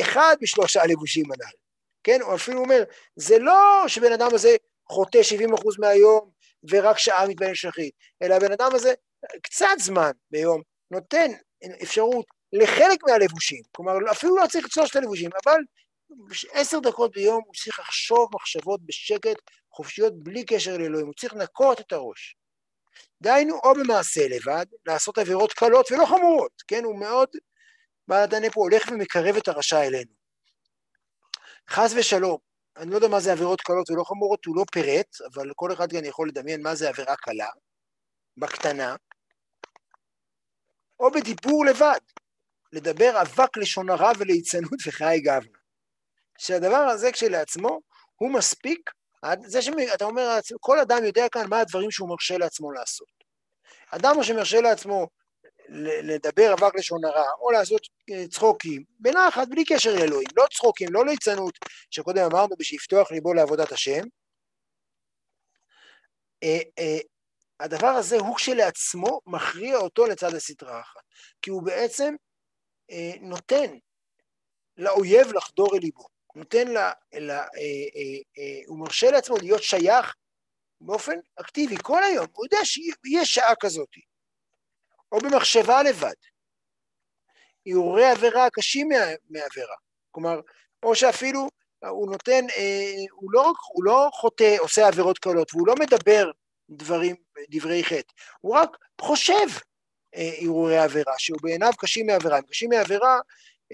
אחד 0.00 0.36
משלושה 0.42 0.82
הלבושים 0.82 1.24
הנ"ל. 1.24 1.56
כן? 2.04 2.20
הוא 2.20 2.34
אפילו 2.34 2.60
אומר, 2.60 2.82
זה 3.16 3.38
לא 3.38 3.84
שבן 3.86 4.12
אדם 4.12 4.28
הזה 4.34 4.56
חוטא 4.88 5.18
70% 5.18 5.52
מהיום 5.78 6.30
ורק 6.70 6.98
שעה 6.98 7.28
מתבייש 7.28 7.60
שחית, 7.60 7.94
אלא 8.22 8.34
הבן 8.34 8.52
אדם 8.52 8.70
הזה 8.74 8.94
קצת 9.42 9.66
זמן 9.78 10.10
ביום 10.30 10.62
נותן 10.90 11.30
אפשרות 11.82 12.26
לחלק 12.52 12.98
מהלבושים, 13.06 13.62
כלומר 13.76 13.92
אפילו 14.10 14.36
לא 14.36 14.46
צריך 14.46 14.66
את 14.66 14.70
שלושת 14.70 14.96
הלבושים, 14.96 15.30
אבל 15.44 15.58
עשר 16.52 16.78
דקות 16.78 17.12
ביום 17.12 17.42
הוא 17.46 17.54
צריך 17.54 17.80
לחשוב 17.80 18.28
מחשבות 18.34 18.80
בשקט, 18.86 19.36
חופשיות 19.70 20.22
בלי 20.22 20.44
קשר 20.44 20.76
לאלוהים, 20.76 21.06
הוא 21.06 21.14
צריך 21.14 21.34
לנקות 21.34 21.80
את 21.80 21.92
הראש. 21.92 22.36
דהיינו, 23.22 23.58
או 23.64 23.74
במעשה 23.74 24.28
לבד, 24.28 24.66
לעשות 24.86 25.18
עבירות 25.18 25.52
קלות 25.52 25.92
ולא 25.92 26.06
חמורות, 26.06 26.62
כן? 26.68 26.84
הוא 26.84 27.00
מאוד, 27.00 27.28
בעל 28.08 28.22
הדנה 28.22 28.50
פה 28.50 28.60
הולך 28.60 28.88
ומקרב 28.90 29.36
את 29.36 29.48
הרשע 29.48 29.82
אלינו. 29.82 30.12
חס 31.70 31.92
ושלום, 31.96 32.38
אני 32.76 32.90
לא 32.90 32.96
יודע 32.96 33.08
מה 33.08 33.20
זה 33.20 33.32
עבירות 33.32 33.60
קלות 33.60 33.90
ולא 33.90 34.04
חמורות, 34.04 34.44
הוא 34.44 34.56
לא 34.56 34.64
פירט, 34.72 35.16
אבל 35.34 35.50
כל 35.56 35.72
אחד 35.72 35.92
כאן 35.92 36.04
יכול 36.04 36.28
לדמיין 36.28 36.62
מה 36.62 36.74
זה 36.74 36.88
עבירה 36.88 37.16
קלה, 37.16 37.48
בקטנה, 38.36 38.96
או 41.00 41.10
בדיבור 41.10 41.64
לבד, 41.64 42.00
לדבר 42.72 43.22
אבק 43.22 43.56
לשון 43.56 43.90
הרע 43.90 44.12
וליצנות 44.18 44.86
וחיי 44.86 45.20
גבנה. 45.20 45.58
שהדבר 46.38 46.76
הזה 46.76 47.12
כשלעצמו 47.12 47.80
הוא 48.14 48.32
מספיק, 48.32 48.90
זה 49.46 49.62
שאתה 49.62 50.04
אומר, 50.04 50.38
כל 50.60 50.78
אדם 50.78 51.04
יודע 51.04 51.28
כאן 51.28 51.46
מה 51.48 51.60
הדברים 51.60 51.90
שהוא 51.90 52.08
מרשה 52.08 52.38
לעצמו 52.38 52.72
לעשות. 52.72 53.08
אדם 53.90 54.22
שמרשה 54.22 54.60
לעצמו 54.60 55.06
לדבר 56.02 56.54
אבק 56.54 56.74
לשון 56.74 57.04
הרע, 57.04 57.30
או 57.40 57.50
לעשות 57.50 57.82
אה, 58.10 58.28
צחוקים, 58.28 58.84
בנחת, 58.98 59.48
בלי 59.48 59.64
קשר 59.64 59.94
לאלוהים, 59.94 60.28
לא 60.36 60.44
צחוקים, 60.52 60.88
לא 60.92 61.06
ליצנות, 61.06 61.58
שקודם 61.90 62.24
אמרנו 62.32 62.56
בשביל 62.58 62.78
לפתוח 62.80 63.12
ליבו 63.12 63.34
לעבודת 63.34 63.72
השם. 63.72 64.02
אה, 66.42 66.58
אה, 66.78 66.98
הדבר 67.60 67.86
הזה 67.86 68.16
הוא 68.16 68.36
כשלעצמו 68.36 69.20
מכריע 69.26 69.76
אותו 69.76 70.06
לצד 70.06 70.34
הסטרה 70.34 70.80
אחת, 70.80 71.02
כי 71.42 71.50
הוא 71.50 71.62
בעצם 71.62 72.14
נותן 73.20 73.76
לאויב 74.76 75.32
לחדור 75.32 75.74
אל 75.74 75.80
ליבו, 75.80 76.06
נותן 76.34 76.68
לה, 76.68 76.92
לה 77.12 77.46
הוא 78.66 78.78
מרשה 78.78 79.10
לעצמו 79.10 79.36
להיות 79.36 79.62
שייך 79.62 80.14
באופן 80.80 81.18
אקטיבי 81.40 81.76
כל 81.82 82.04
היום, 82.04 82.26
הוא 82.32 82.46
יודע 82.46 82.64
שיש 82.64 83.34
שעה 83.34 83.54
כזאת. 83.60 83.88
או 85.12 85.18
במחשבה 85.18 85.82
לבד. 85.82 86.14
הרהורי 87.66 88.04
עבירה 88.04 88.50
קשים 88.50 88.88
מעבירה. 89.30 89.76
כלומר, 90.10 90.40
או 90.82 90.94
שאפילו 90.94 91.48
הוא 91.88 92.12
נותן, 92.12 92.46
אה, 92.56 93.04
הוא 93.10 93.32
לא, 93.32 93.52
הוא 93.72 93.84
לא 93.84 94.08
חוטא, 94.12 94.56
עושה 94.58 94.88
עבירות 94.88 95.18
קלות, 95.18 95.54
והוא 95.54 95.66
לא 95.66 95.74
מדבר 95.80 96.30
דברים, 96.70 97.16
דברי 97.50 97.84
חטא, 97.84 98.12
הוא 98.40 98.56
רק 98.56 98.76
חושב 99.00 99.46
הרהורי 100.14 100.78
אה, 100.78 100.84
עבירה, 100.84 101.12
שהוא 101.18 101.38
בעיניו 101.42 101.72
קשים 101.78 102.06
מעבירה. 102.06 102.36
הם 102.36 102.42
קשים 102.42 102.70
מעבירה, 102.70 103.20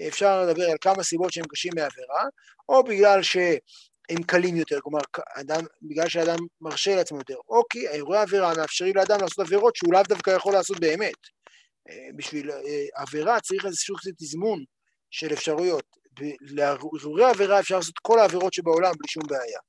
אפשר 0.07 0.45
לדבר 0.45 0.63
על 0.63 0.77
כמה 0.81 1.03
סיבות 1.03 1.33
שהם 1.33 1.45
קשים 1.49 1.71
מעבירה, 1.75 2.23
או 2.69 2.83
בגלל 2.83 3.23
שהם 3.23 4.23
קלים 4.27 4.55
יותר, 4.55 4.79
כלומר, 4.81 4.99
אדם, 5.35 5.63
בגלל 5.81 6.09
שאדם 6.09 6.37
מרשה 6.61 6.95
לעצמו 6.95 7.17
יותר, 7.17 7.35
או 7.49 7.61
כי 7.69 7.87
אירועי 7.87 8.19
העבירה 8.19 8.53
מאפשרים 8.57 8.95
לאדם 8.95 9.21
לעשות 9.21 9.39
עבירות 9.39 9.75
שהוא 9.75 9.93
לאו 9.93 10.03
דווקא 10.03 10.29
יכול 10.29 10.53
לעשות 10.53 10.79
באמת. 10.79 11.17
אה, 11.89 12.09
בשביל 12.15 12.51
אה, 12.51 12.85
עבירה 12.95 13.39
צריך 13.39 13.65
איזשהו 13.65 13.95
תזמון 14.17 14.63
של 15.11 15.33
אפשרויות. 15.33 15.99
לאירועי 16.41 17.23
עבירה 17.23 17.59
אפשר 17.59 17.75
לעשות 17.75 17.99
כל 18.01 18.19
העבירות 18.19 18.53
שבעולם 18.53 18.91
בלי 18.97 19.07
שום 19.07 19.23
בעיה. 19.27 19.59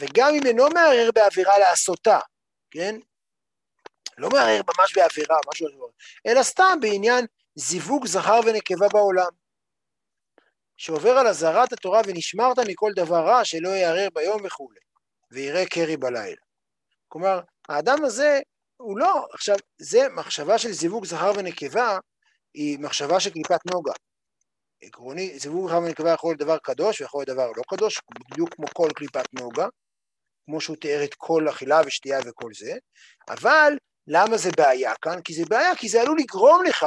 וגם 0.00 0.34
אם 0.34 0.46
אינו 0.46 0.68
מערער 0.74 1.10
בעבירה 1.14 1.58
לעשותה, 1.58 2.18
כן? 2.70 2.96
לא 4.18 4.28
מערער 4.28 4.60
ממש 4.78 4.96
בעבירה, 4.96 5.36
משהו 5.52 5.68
אחר, 5.68 5.76
אלא 6.26 6.42
סתם 6.42 6.78
בעניין 6.80 7.26
זיווג 7.54 8.06
זכר 8.06 8.40
ונקבה 8.46 8.88
בעולם. 8.92 9.43
שעובר 10.76 11.10
על 11.10 11.26
אזהרת 11.26 11.72
התורה 11.72 12.00
ונשמרת 12.06 12.58
מכל 12.58 12.90
דבר 12.96 13.26
רע 13.26 13.44
שלא 13.44 13.68
יערער 13.68 14.08
ביום 14.14 14.40
וכולי, 14.44 14.80
ויראה 15.30 15.66
קרי 15.66 15.96
בלילה. 15.96 16.42
כלומר, 17.08 17.40
האדם 17.68 18.04
הזה 18.04 18.40
הוא 18.76 18.98
לא, 18.98 19.26
עכשיו, 19.32 19.56
זה 19.78 20.08
מחשבה 20.16 20.58
של 20.58 20.72
זיווג 20.72 21.04
זכר 21.04 21.32
ונקבה, 21.36 21.98
היא 22.54 22.78
מחשבה 22.78 23.20
של 23.20 23.30
קליפת 23.30 23.60
נוגה. 23.72 23.92
עקרוני, 24.82 25.38
זיווג 25.38 25.68
זכר 25.68 25.78
ונקבה 25.78 26.10
יכול 26.10 26.30
להיות 26.30 26.40
דבר 26.40 26.58
קדוש 26.58 27.00
ויכול 27.00 27.20
להיות 27.20 27.28
דבר 27.28 27.46
לא 27.56 27.62
קדוש, 27.68 28.00
בדיוק 28.30 28.54
כמו 28.54 28.66
כל 28.74 28.88
קליפת 28.94 29.24
נוגה, 29.32 29.66
כמו 30.46 30.60
שהוא 30.60 30.76
תיאר 30.76 31.04
את 31.04 31.14
כל 31.14 31.48
אכילה 31.48 31.80
ושתייה 31.86 32.18
וכל 32.26 32.50
זה, 32.58 32.72
אבל 33.28 33.72
למה 34.06 34.36
זה 34.36 34.50
בעיה 34.56 34.94
כאן? 35.02 35.22
כי 35.22 35.34
זה 35.34 35.42
בעיה, 35.48 35.76
כי 35.76 35.88
זה 35.88 36.00
עלול 36.00 36.18
לגרום 36.18 36.64
לך 36.64 36.86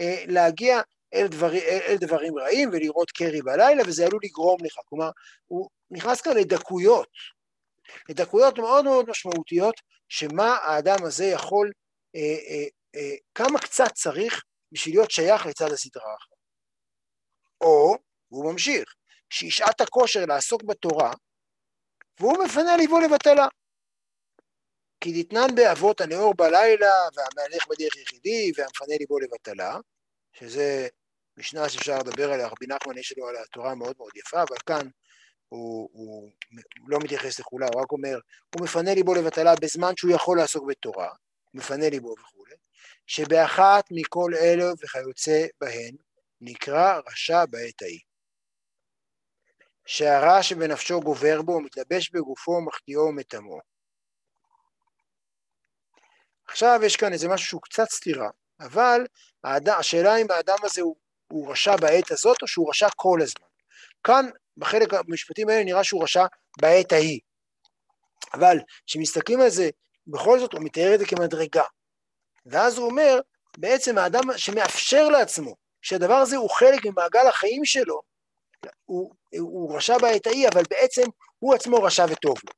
אה, 0.00 0.24
להגיע 0.26 0.80
אל, 1.14 1.26
דבר, 1.26 1.52
אל, 1.52 1.80
אל 1.88 1.96
דברים 1.96 2.38
רעים 2.38 2.70
ולראות 2.72 3.10
קרי 3.10 3.42
בלילה, 3.42 3.82
וזה 3.86 4.06
עלול 4.06 4.20
לגרום 4.24 4.58
לך. 4.64 4.74
כלומר, 4.84 5.10
הוא 5.46 5.68
נכנס 5.90 6.20
כאן 6.20 6.36
לדקויות, 6.36 7.08
לדקויות 8.08 8.58
מאוד 8.58 8.84
מאוד 8.84 9.10
משמעותיות, 9.10 9.74
שמה 10.08 10.56
האדם 10.56 11.04
הזה 11.04 11.24
יכול, 11.24 11.72
אה, 12.16 12.20
אה, 12.20 12.66
אה, 12.94 13.16
כמה 13.34 13.58
קצת 13.58 13.92
צריך 13.94 14.42
בשביל 14.72 14.94
להיות 14.94 15.10
שייך 15.10 15.46
לצד 15.46 15.72
הסדרה 15.72 16.12
האחרת. 16.12 16.38
או, 17.60 17.96
והוא 18.30 18.52
ממשיך, 18.52 18.94
שישעת 19.30 19.80
הכושר 19.80 20.24
לעסוק 20.26 20.62
בתורה, 20.62 21.12
והוא 22.20 22.44
מפנה 22.44 22.76
ליבו 22.76 23.00
לבטלה. 23.00 23.46
כי 25.00 25.22
דתנן 25.22 25.54
באבות 25.54 26.00
הנאור 26.00 26.34
בלילה, 26.34 26.92
והמהלך 27.14 27.66
בדרך 27.68 27.96
יחידי, 27.96 28.52
והמפנה 28.56 28.94
ליבו 29.00 29.18
לבטלה, 29.18 29.76
שזה 30.32 30.88
משנה 31.38 31.68
שאפשר 31.68 31.98
לדבר 31.98 32.32
עליה, 32.32 32.46
רבי 32.46 32.66
נחמן 32.66 32.98
יש 32.98 33.14
לו 33.16 33.28
על 33.28 33.36
התורה 33.36 33.74
מאוד 33.74 33.96
מאוד 33.98 34.10
יפה, 34.16 34.42
אבל 34.42 34.56
כאן 34.66 34.88
הוא, 35.48 35.90
הוא, 35.92 36.32
הוא 36.80 36.90
לא 36.90 36.98
מתייחס 36.98 37.40
לכולה, 37.40 37.66
הוא 37.66 37.82
רק 37.82 37.92
אומר, 37.92 38.18
הוא 38.54 38.64
מפנה 38.64 38.94
ליבו 38.94 39.14
לבטלה 39.14 39.54
בזמן 39.62 39.92
שהוא 39.96 40.10
יכול 40.10 40.38
לעסוק 40.38 40.64
בתורה, 40.68 41.08
מפנה 41.54 41.90
ליבו 41.90 42.14
וכולי, 42.20 42.54
שבאחת 43.06 43.84
מכל 43.90 44.32
אלו 44.34 44.66
וכיוצא 44.84 45.46
בהן 45.60 45.96
נקרא 46.40 47.00
רשע 47.06 47.44
בעת 47.50 47.82
ההיא. 47.82 48.00
שהרע 49.86 50.42
שבנפשו 50.42 51.00
גובר 51.00 51.42
בו, 51.42 51.60
מתלבש 51.60 52.10
בגופו, 52.10 52.60
מחטיאו 52.60 53.00
ומטמאו. 53.00 53.58
עכשיו 56.48 56.80
יש 56.84 56.96
כאן 56.96 57.12
איזה 57.12 57.28
משהו 57.28 57.46
שהוא 57.46 57.62
קצת 57.62 57.88
סתירה, 57.90 58.30
אבל 58.60 59.06
האדם, 59.44 59.76
השאלה 59.78 60.16
אם 60.16 60.26
האדם 60.30 60.56
הזה 60.62 60.80
הוא, 60.80 60.96
הוא 61.28 61.52
רשע 61.52 61.76
בעת 61.76 62.10
הזאת 62.10 62.42
או 62.42 62.46
שהוא 62.46 62.70
רשע 62.70 62.88
כל 62.96 63.18
הזמן. 63.22 63.46
כאן 64.04 64.26
בחלק 64.56 64.94
המשפטים 64.94 65.48
האלה 65.48 65.64
נראה 65.64 65.84
שהוא 65.84 66.02
רשע 66.02 66.26
בעת 66.60 66.92
ההיא. 66.92 67.20
אבל 68.34 68.58
כשמסתכלים 68.86 69.40
על 69.40 69.48
זה, 69.48 69.70
בכל 70.06 70.40
זאת 70.40 70.52
הוא 70.52 70.60
מתאר 70.62 70.94
את 70.94 70.98
זה 70.98 71.06
כמדרגה. 71.06 71.64
ואז 72.46 72.78
הוא 72.78 72.90
אומר, 72.90 73.20
בעצם 73.58 73.98
האדם 73.98 74.22
שמאפשר 74.36 75.08
לעצמו 75.08 75.54
שהדבר 75.82 76.14
הזה 76.14 76.36
הוא 76.36 76.50
חלק 76.50 76.86
ממעגל 76.86 77.26
החיים 77.28 77.64
שלו, 77.64 78.00
הוא, 78.84 79.14
הוא 79.38 79.76
רשע 79.76 79.98
בעת 79.98 80.26
ההיא, 80.26 80.48
אבל 80.48 80.62
בעצם 80.70 81.02
הוא 81.38 81.54
עצמו 81.54 81.82
רשע 81.82 82.06
וטוב 82.08 82.36
לו. 82.44 82.52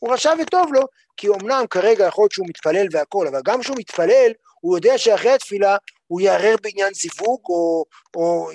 הוא 0.00 0.12
רשע 0.12 0.32
וטוב 0.42 0.72
לו, 0.72 0.82
כי 1.16 1.28
אמנם 1.28 1.64
כרגע 1.70 2.06
יכול 2.06 2.22
להיות 2.22 2.32
שהוא 2.32 2.46
מתפלל 2.48 2.86
והכל, 2.90 3.26
אבל 3.26 3.40
גם 3.44 3.60
כשהוא 3.60 3.76
מתפלל, 3.78 4.32
הוא 4.60 4.76
יודע 4.76 4.98
שאחרי 4.98 5.32
התפילה 5.32 5.76
הוא 6.12 6.20
יערער 6.20 6.54
בעניין 6.62 6.94
זיווג, 6.94 7.40
או, 7.48 7.84
או, 8.16 8.50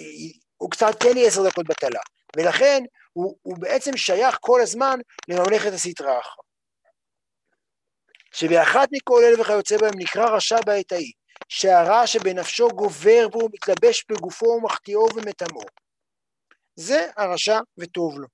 או 0.61 0.69
קצת 0.69 1.03
כן 1.03 1.17
יהיה 1.17 1.27
עשר 1.27 1.47
דקות 1.47 1.67
בטלה. 1.67 1.99
ולכן 2.37 2.83
הוא, 3.13 3.37
הוא 3.41 3.57
בעצם 3.59 3.97
שייך 3.97 4.37
כל 4.41 4.61
הזמן 4.61 4.99
לממלכת 5.27 5.73
הסטרא 5.73 6.19
אחרא. 6.19 6.43
שבאחת 8.33 8.87
מכל 8.91 9.21
אלה 9.23 9.41
וכיוצא 9.41 9.77
בהם 9.77 9.93
נקרא 9.97 10.25
רשע 10.29 10.57
בעת 10.65 10.91
ההיא, 10.91 11.11
שהרע 11.49 12.07
שבנפשו 12.07 12.67
גובר 12.67 13.27
בו 13.31 13.49
מתלבש 13.53 14.05
בגופו 14.09 14.45
ומחטיאו 14.45 15.07
ומטמאו. 15.15 15.65
זה 16.75 17.09
הרשע 17.17 17.59
וטוב 17.77 18.19
לו. 18.19 18.27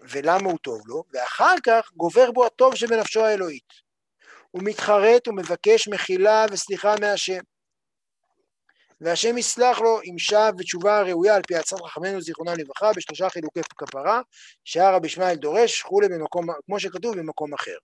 ולמה 0.00 0.50
הוא 0.50 0.58
טוב 0.62 0.80
לו? 0.86 1.04
ואחר 1.12 1.54
כך 1.66 1.92
גובר 1.92 2.30
בו 2.30 2.46
הטוב 2.46 2.74
שבנפשו 2.74 3.24
האלוהית. 3.24 3.88
הוא 4.50 4.62
מתחרט 4.64 5.28
ומבקש 5.28 5.88
מחילה 5.88 6.46
וסליחה 6.50 6.94
מהשם. 7.00 7.40
והשם 9.00 9.38
יסלח 9.38 9.80
לו 9.80 10.00
אם 10.04 10.18
שב 10.18 10.52
ותשובה 10.58 11.02
ראויה 11.02 11.36
על 11.36 11.42
פי 11.46 11.56
עצת 11.56 11.76
חכמינו 11.86 12.20
זיכרונם 12.20 12.52
לברכה 12.58 12.90
בשלושה 12.96 13.30
חילוקי 13.30 13.60
כפרה 13.76 14.20
שהר 14.64 14.94
רבי 14.94 15.06
ישמעאל 15.06 15.36
דורש 15.36 15.84
וכולי 15.84 16.08
במקום, 16.08 16.46
כמו 16.66 16.80
שכתוב 16.80 17.18
במקום 17.18 17.54
אחר. 17.54 17.76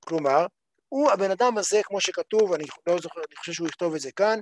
כלומר, 0.00 0.46
הוא 0.88 1.10
הבן 1.10 1.30
אדם 1.30 1.58
הזה, 1.58 1.80
כמו 1.84 2.00
שכתוב, 2.00 2.52
אני 2.52 2.64
לא 2.86 2.98
זוכר, 2.98 3.20
אני 3.28 3.36
חושב 3.36 3.52
שהוא 3.52 3.68
יכתוב 3.68 3.94
את 3.94 4.00
זה 4.00 4.12
כאן, 4.12 4.40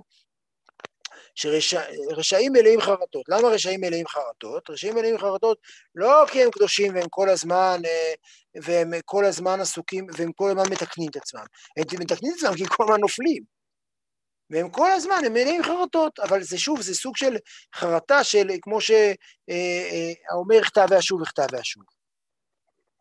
שרשעים 1.34 2.52
מלאים 2.52 2.80
חרטות. 2.80 3.22
למה 3.28 3.48
רשעים 3.48 3.80
מלאים 3.80 4.06
חרטות? 4.06 4.70
רשעים 4.70 4.94
מלאים 4.94 5.18
חרטות 5.18 5.58
לא 5.94 6.24
כי 6.30 6.42
הם 6.42 6.50
קדושים 6.50 6.94
והם 6.94 7.08
כל 7.10 7.28
הזמן, 7.28 7.80
אה, 7.84 8.14
והם 8.62 8.90
כל 9.04 9.24
הזמן 9.24 9.60
עסוקים, 9.60 10.06
והם 10.16 10.32
כל 10.32 10.48
הזמן 10.48 10.72
מתקנים 10.72 11.08
את 11.10 11.16
עצמם. 11.16 11.44
הם 11.76 12.00
מתקנים 12.00 12.32
את 12.32 12.36
עצמם 12.36 12.54
כי 12.56 12.64
כל 12.68 12.84
הזמן 12.84 13.00
נופלים. 13.00 13.55
והם 14.50 14.70
כל 14.70 14.90
הזמן, 14.92 15.22
הם 15.26 15.32
מלאים 15.32 15.62
חרטות, 15.62 16.18
אבל 16.18 16.42
זה 16.42 16.58
שוב, 16.58 16.82
זה 16.82 16.94
סוג 16.94 17.16
של 17.16 17.36
חרטה 17.74 18.24
של, 18.24 18.48
כמו 18.62 18.78
שאומר, 18.80 20.64
כתב 20.64 20.86
ואשוב 20.90 21.22
וכתב 21.22 21.46
ואשוב. 21.52 21.82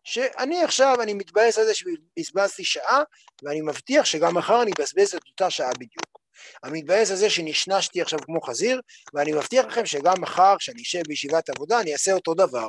שאני 0.03 0.63
עכשיו, 0.63 1.01
אני 1.01 1.13
מתבאס 1.13 1.57
על 1.57 1.65
זה 1.65 1.73
שבזבזתי 1.75 2.63
שעה, 2.63 3.03
ואני 3.43 3.61
מבטיח 3.61 4.05
שגם 4.05 4.37
מחר 4.37 4.61
אני 4.61 4.71
אבזבז 4.77 5.15
את 5.15 5.27
אותה 5.27 5.49
שעה 5.49 5.71
בדיוק. 5.73 6.19
אני 6.63 6.79
מתבאס 6.79 7.11
על 7.11 7.17
זה 7.17 7.29
שנשנשתי 7.29 8.01
עכשיו 8.01 8.19
כמו 8.19 8.41
חזיר, 8.41 8.81
ואני 9.13 9.31
מבטיח 9.31 9.65
לכם 9.65 9.85
שגם 9.85 10.13
מחר, 10.19 10.55
כשאני 10.59 10.81
אשב 10.81 11.01
בישיבת 11.07 11.49
עבודה, 11.49 11.81
אני 11.81 11.93
אעשה 11.93 12.13
אותו 12.13 12.33
דבר. 12.33 12.67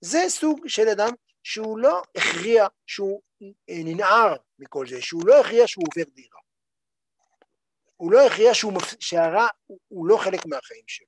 זה 0.00 0.24
סוג 0.28 0.68
של 0.68 0.88
אדם 0.88 1.10
שהוא 1.42 1.78
לא 1.78 2.02
הכריע 2.16 2.66
שהוא 2.86 3.20
אה, 3.42 3.82
ננער 3.84 4.36
מכל 4.58 4.86
זה, 4.86 5.02
שהוא 5.02 5.26
לא 5.26 5.40
הכריע 5.40 5.66
שהוא 5.66 5.84
עובר 5.92 6.10
דירה. 6.14 6.41
הוא 8.02 8.12
לא 8.12 8.26
הכריע 8.26 8.54
שהוא, 8.54 8.72
שהרע 9.00 9.46
הוא, 9.66 9.78
הוא 9.88 10.06
לא 10.06 10.16
חלק 10.16 10.46
מהחיים 10.46 10.84
שלו. 10.86 11.06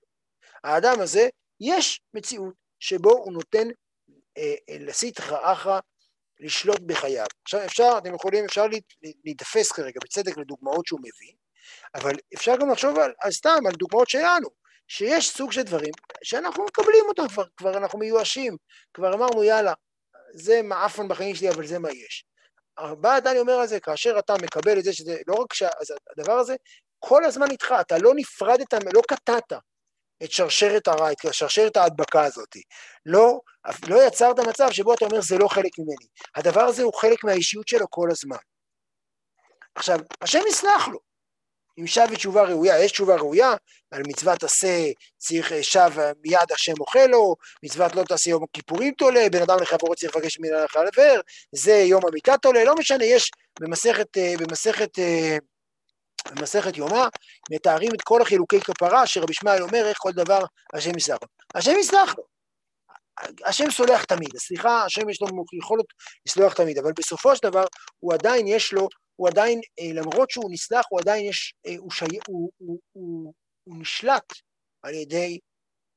האדם 0.64 1.00
הזה, 1.00 1.28
יש 1.60 2.00
מציאות 2.14 2.54
שבו 2.80 3.10
הוא 3.10 3.32
נותן 3.32 3.68
אה, 4.38 4.54
אה, 4.68 4.76
לסית 4.80 5.20
אחרא 5.20 5.80
לשלוט 6.40 6.80
בחייו. 6.80 7.26
עכשיו 7.42 7.64
אפשר, 7.64 7.94
אתם 7.98 8.14
יכולים, 8.14 8.44
אפשר 8.44 8.66
להיתפס 9.24 9.72
כרגע 9.72 10.00
בצדק 10.04 10.38
לדוגמאות 10.38 10.86
שהוא 10.86 11.00
מביא, 11.00 11.32
אבל 11.94 12.12
אפשר 12.34 12.56
גם 12.56 12.70
לחשוב 12.70 12.98
על, 12.98 13.12
על 13.20 13.32
סתם, 13.32 13.58
על 13.66 13.72
דוגמאות 13.72 14.08
שלנו, 14.08 14.48
שיש 14.88 15.30
סוג 15.30 15.52
של 15.52 15.62
דברים 15.62 15.92
שאנחנו 16.22 16.64
מקבלים 16.64 17.04
אותם 17.08 17.28
כבר, 17.28 17.44
כבר 17.56 17.76
אנחנו 17.76 17.98
מיואשים, 17.98 18.56
כבר 18.94 19.14
אמרנו 19.14 19.44
יאללה, 19.44 19.72
זה 20.34 20.62
מעפן 20.62 21.08
בחיים 21.08 21.34
שלי, 21.34 21.50
אבל 21.50 21.66
זה 21.66 21.78
מה 21.78 21.90
יש. 21.92 22.24
בא 23.00 23.20
דני 23.20 23.38
אומר 23.38 23.52
על 23.52 23.66
זה, 23.66 23.80
כאשר 23.80 24.18
אתה 24.18 24.34
מקבל 24.42 24.78
את 24.78 24.84
זה, 24.84 24.92
שזה 24.92 25.16
לא 25.26 25.34
רק 25.34 25.54
שהדבר 25.54 26.32
הזה, 26.32 26.56
כל 27.08 27.24
הזמן 27.24 27.50
איתך, 27.50 27.74
אתה 27.80 27.98
לא 27.98 28.12
נפרדת, 28.16 28.74
לא 28.94 29.02
קטעת 29.08 29.52
את 30.24 30.32
שרשרת 30.32 30.88
הרע, 30.88 31.12
את 31.12 31.18
שרשרת 31.32 31.76
ההדבקה 31.76 32.24
הזאת. 32.24 32.56
לא, 33.06 33.40
לא 33.88 34.06
יצרת 34.06 34.38
מצב 34.38 34.70
שבו 34.70 34.94
אתה 34.94 35.04
אומר, 35.04 35.20
זה 35.20 35.38
לא 35.38 35.48
חלק 35.48 35.78
ממני. 35.78 36.06
הדבר 36.34 36.60
הזה 36.60 36.82
הוא 36.82 36.94
חלק 36.94 37.24
מהאישיות 37.24 37.68
שלו 37.68 37.86
כל 37.90 38.08
הזמן. 38.10 38.36
עכשיו, 39.74 39.98
השם 40.20 40.40
יסלח 40.48 40.88
לו. 40.88 40.98
אם 41.78 41.86
שב 41.86 42.06
ותשובה 42.10 42.42
ראויה, 42.42 42.84
יש 42.84 42.92
תשובה 42.92 43.16
ראויה, 43.16 43.52
על 43.90 44.02
מצוות 44.06 44.42
עשה 44.44 44.90
צריך 45.18 45.52
שב 45.62 45.90
מיד 46.24 46.52
השם 46.54 46.72
אוכל 46.80 47.06
לו, 47.06 47.36
מצוות 47.62 47.94
לא 47.94 48.04
תעשה 48.04 48.30
יום 48.30 48.44
הכיפורים 48.44 48.94
תולה, 48.94 49.26
בן 49.32 49.42
אדם 49.42 49.56
לחברו 49.60 49.94
צריך 49.94 50.16
לבקש 50.16 50.38
מן 50.40 50.64
לחבר, 50.64 51.20
זה 51.52 51.72
יום 51.72 52.02
המיטה 52.08 52.36
תולה, 52.42 52.64
לא 52.64 52.74
משנה, 52.78 53.04
יש 53.04 53.30
במסכת, 53.60 54.16
אה, 54.16 54.34
במסכת, 54.38 54.98
אה, 54.98 55.36
במסכת 56.32 56.76
יומא, 56.76 57.06
מתארים 57.50 57.90
את 57.94 58.02
כל 58.02 58.22
החילוקי 58.22 58.60
כפרה, 58.60 59.06
שרבי 59.06 59.32
ישמעאל 59.32 59.62
אומר 59.62 59.88
איך 59.88 59.98
כל 59.98 60.12
דבר 60.12 60.40
השם 60.74 60.96
יסלח 60.98 61.18
לו. 61.22 61.28
השם 61.54 61.78
יסלח 61.80 62.14
לו. 62.18 62.24
השם 63.46 63.70
סולח 63.70 64.04
תמיד, 64.04 64.36
סליחה, 64.36 64.84
השם 64.84 65.08
יש 65.08 65.22
לו 65.22 65.28
יכולת 65.58 65.84
לסלוח 66.26 66.54
תמיד, 66.54 66.78
אבל 66.78 66.92
בסופו 66.98 67.36
של 67.36 67.48
דבר 67.48 67.64
הוא 68.00 68.14
עדיין 68.14 68.46
יש 68.46 68.72
לו 68.72 68.88
הוא 69.16 69.28
עדיין, 69.28 69.60
אה, 69.80 69.92
למרות 69.94 70.30
שהוא 70.30 70.52
נסלח, 70.52 70.84
הוא 70.90 71.00
עדיין 71.00 71.24
יש, 71.24 71.54
אה, 71.66 71.74
הוא, 71.78 71.90
שי, 71.90 72.04
הוא, 72.28 72.50
הוא, 72.56 72.78
הוא, 72.92 73.32
הוא 73.64 73.76
נשלט 73.78 74.32
על 74.82 74.94
ידי 74.94 75.38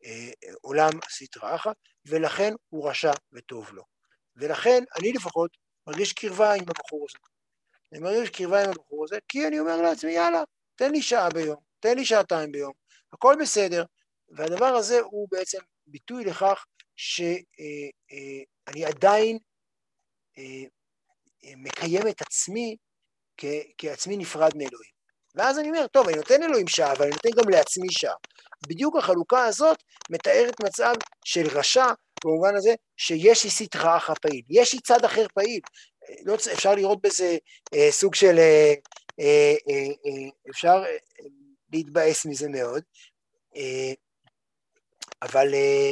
אה, 0.06 0.32
עולם 0.62 0.92
סטרא 1.10 1.56
אחא, 1.56 1.72
ולכן 2.06 2.54
הוא 2.70 2.90
רשע 2.90 3.12
וטוב 3.34 3.70
לו. 3.74 3.84
ולכן 4.36 4.84
אני 5.00 5.14
לפחות 5.14 5.52
מרגיש 5.88 6.14
קרבה 6.14 6.54
עם 6.54 6.66
הבחור 6.68 7.06
הזה. 7.10 7.18
אני 7.94 8.00
מרגיש 8.00 8.30
קרבה 8.30 8.64
עם 8.64 8.70
הבחור 8.70 9.04
הזה, 9.04 9.18
כי 9.28 9.48
אני 9.48 9.60
אומר 9.60 9.82
לעצמי, 9.82 10.12
יאללה, 10.12 10.44
תן 10.76 10.92
לי 10.92 11.02
שעה 11.02 11.30
ביום, 11.30 11.58
תן 11.80 11.98
לי 11.98 12.06
שעתיים 12.06 12.52
ביום, 12.52 12.74
הכל 13.14 13.36
בסדר. 13.42 13.84
והדבר 14.30 14.66
הזה 14.66 15.00
הוא 15.00 15.28
בעצם 15.32 15.60
ביטוי 15.88 16.26
לכך 16.26 16.66
שאני 16.96 17.44
אה, 18.84 18.90
עדיין 18.90 19.40
אה, 20.38 20.64
מקיים 21.58 22.08
את 22.08 22.22
עצמי 22.22 22.76
כעצמי 23.78 24.18
נפרד 24.18 24.52
מאלוהים. 24.56 24.98
ואז 25.36 25.60
אני 25.60 25.70
אומר, 25.70 25.88
טוב, 25.88 26.08
אני 26.08 26.18
נותן 26.18 26.44
אלוהים 26.44 26.68
שעה, 26.68 26.92
אבל 26.94 27.02
אני 27.02 27.12
נותן 27.12 27.30
גם 27.42 27.50
לעצמי 27.50 27.88
שעה. 27.92 28.14
בדיוק 28.68 28.98
החלוקה 28.98 29.46
הזאת 29.46 29.84
מתארת 30.10 30.64
מצב 30.64 30.94
של 31.26 31.48
רשע, 31.48 31.86
במובן 32.26 32.56
הזה 32.56 32.76
שיש 32.98 33.44
לי 33.44 33.50
סטרא 33.50 33.98
אחא 33.98 34.14
פעיל, 34.22 34.42
יש 34.50 34.74
לי 34.74 34.80
צד 34.80 35.06
אחר 35.06 35.26
פעיל. 35.34 35.60
לא, 36.26 36.36
אפשר 36.36 36.76
לראות 36.76 37.02
בזה 37.02 37.38
אה, 37.74 37.88
סוג 37.92 38.16
של, 38.16 38.40
אה, 38.40 38.74
אה, 39.20 39.56
אה, 39.70 39.88
אה, 40.06 40.30
אפשר 40.50 40.84
אה, 40.86 40.98
להתבאס 41.74 42.26
מזה 42.26 42.50
מאוד, 42.50 42.84
אה, 43.56 43.94
אבל 45.22 45.54
אה, 45.54 45.92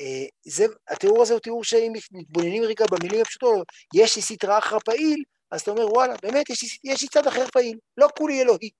אה, 0.00 0.26
זה, 0.44 0.66
התיאור 0.88 1.22
הזה 1.22 1.32
הוא 1.32 1.40
תיאור 1.40 1.64
שאם 1.64 1.92
מתבוננים 2.12 2.62
רגע 2.62 2.84
במילים 2.90 3.20
הפשוטות, 3.20 3.66
יש 3.94 4.16
לי 4.16 4.22
סטרא 4.22 4.58
אחרא 4.58 4.78
פעיל, 4.84 5.22
אז 5.50 5.60
אתה 5.60 5.70
אומר, 5.70 5.92
וואלה, 5.92 6.14
באמת, 6.22 6.50
יש 6.50 6.62
לי, 6.62 6.92
יש 6.92 7.02
לי 7.02 7.08
צד 7.08 7.26
אחר 7.26 7.46
פעיל, 7.52 7.78
לא 7.96 8.08
כולי 8.18 8.42
אלוהי. 8.42 8.70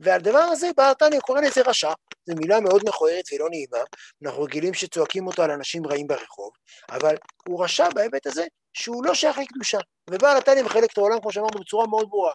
והדבר 0.00 0.38
הזה, 0.38 0.70
בא 0.76 0.92
תניא 0.98 1.20
קורא 1.20 1.40
לזה 1.40 1.60
רשע, 1.66 1.92
זו 2.26 2.34
מילה 2.36 2.60
מאוד 2.60 2.82
מכוערת 2.88 3.24
ולא 3.32 3.50
נעימה, 3.50 3.78
אנחנו 4.24 4.42
רגילים 4.42 4.74
שצועקים 4.74 5.26
אותו 5.26 5.42
על 5.42 5.50
אנשים 5.50 5.86
רעים 5.86 6.06
ברחוב, 6.06 6.50
אבל 6.90 7.16
הוא 7.48 7.64
רשע 7.64 7.88
בהיבט 7.94 8.26
הזה 8.26 8.44
שהוא 8.72 9.04
לא 9.04 9.14
שייך 9.14 9.38
לקדושה. 9.38 9.78
ובעל 10.10 10.36
התניא 10.36 10.62
מחלק 10.62 10.92
את 10.92 10.98
העולם, 10.98 11.20
כמו 11.20 11.32
שאמרנו, 11.32 11.60
בצורה 11.60 11.86
מאוד 11.86 12.06
ברורה. 12.10 12.32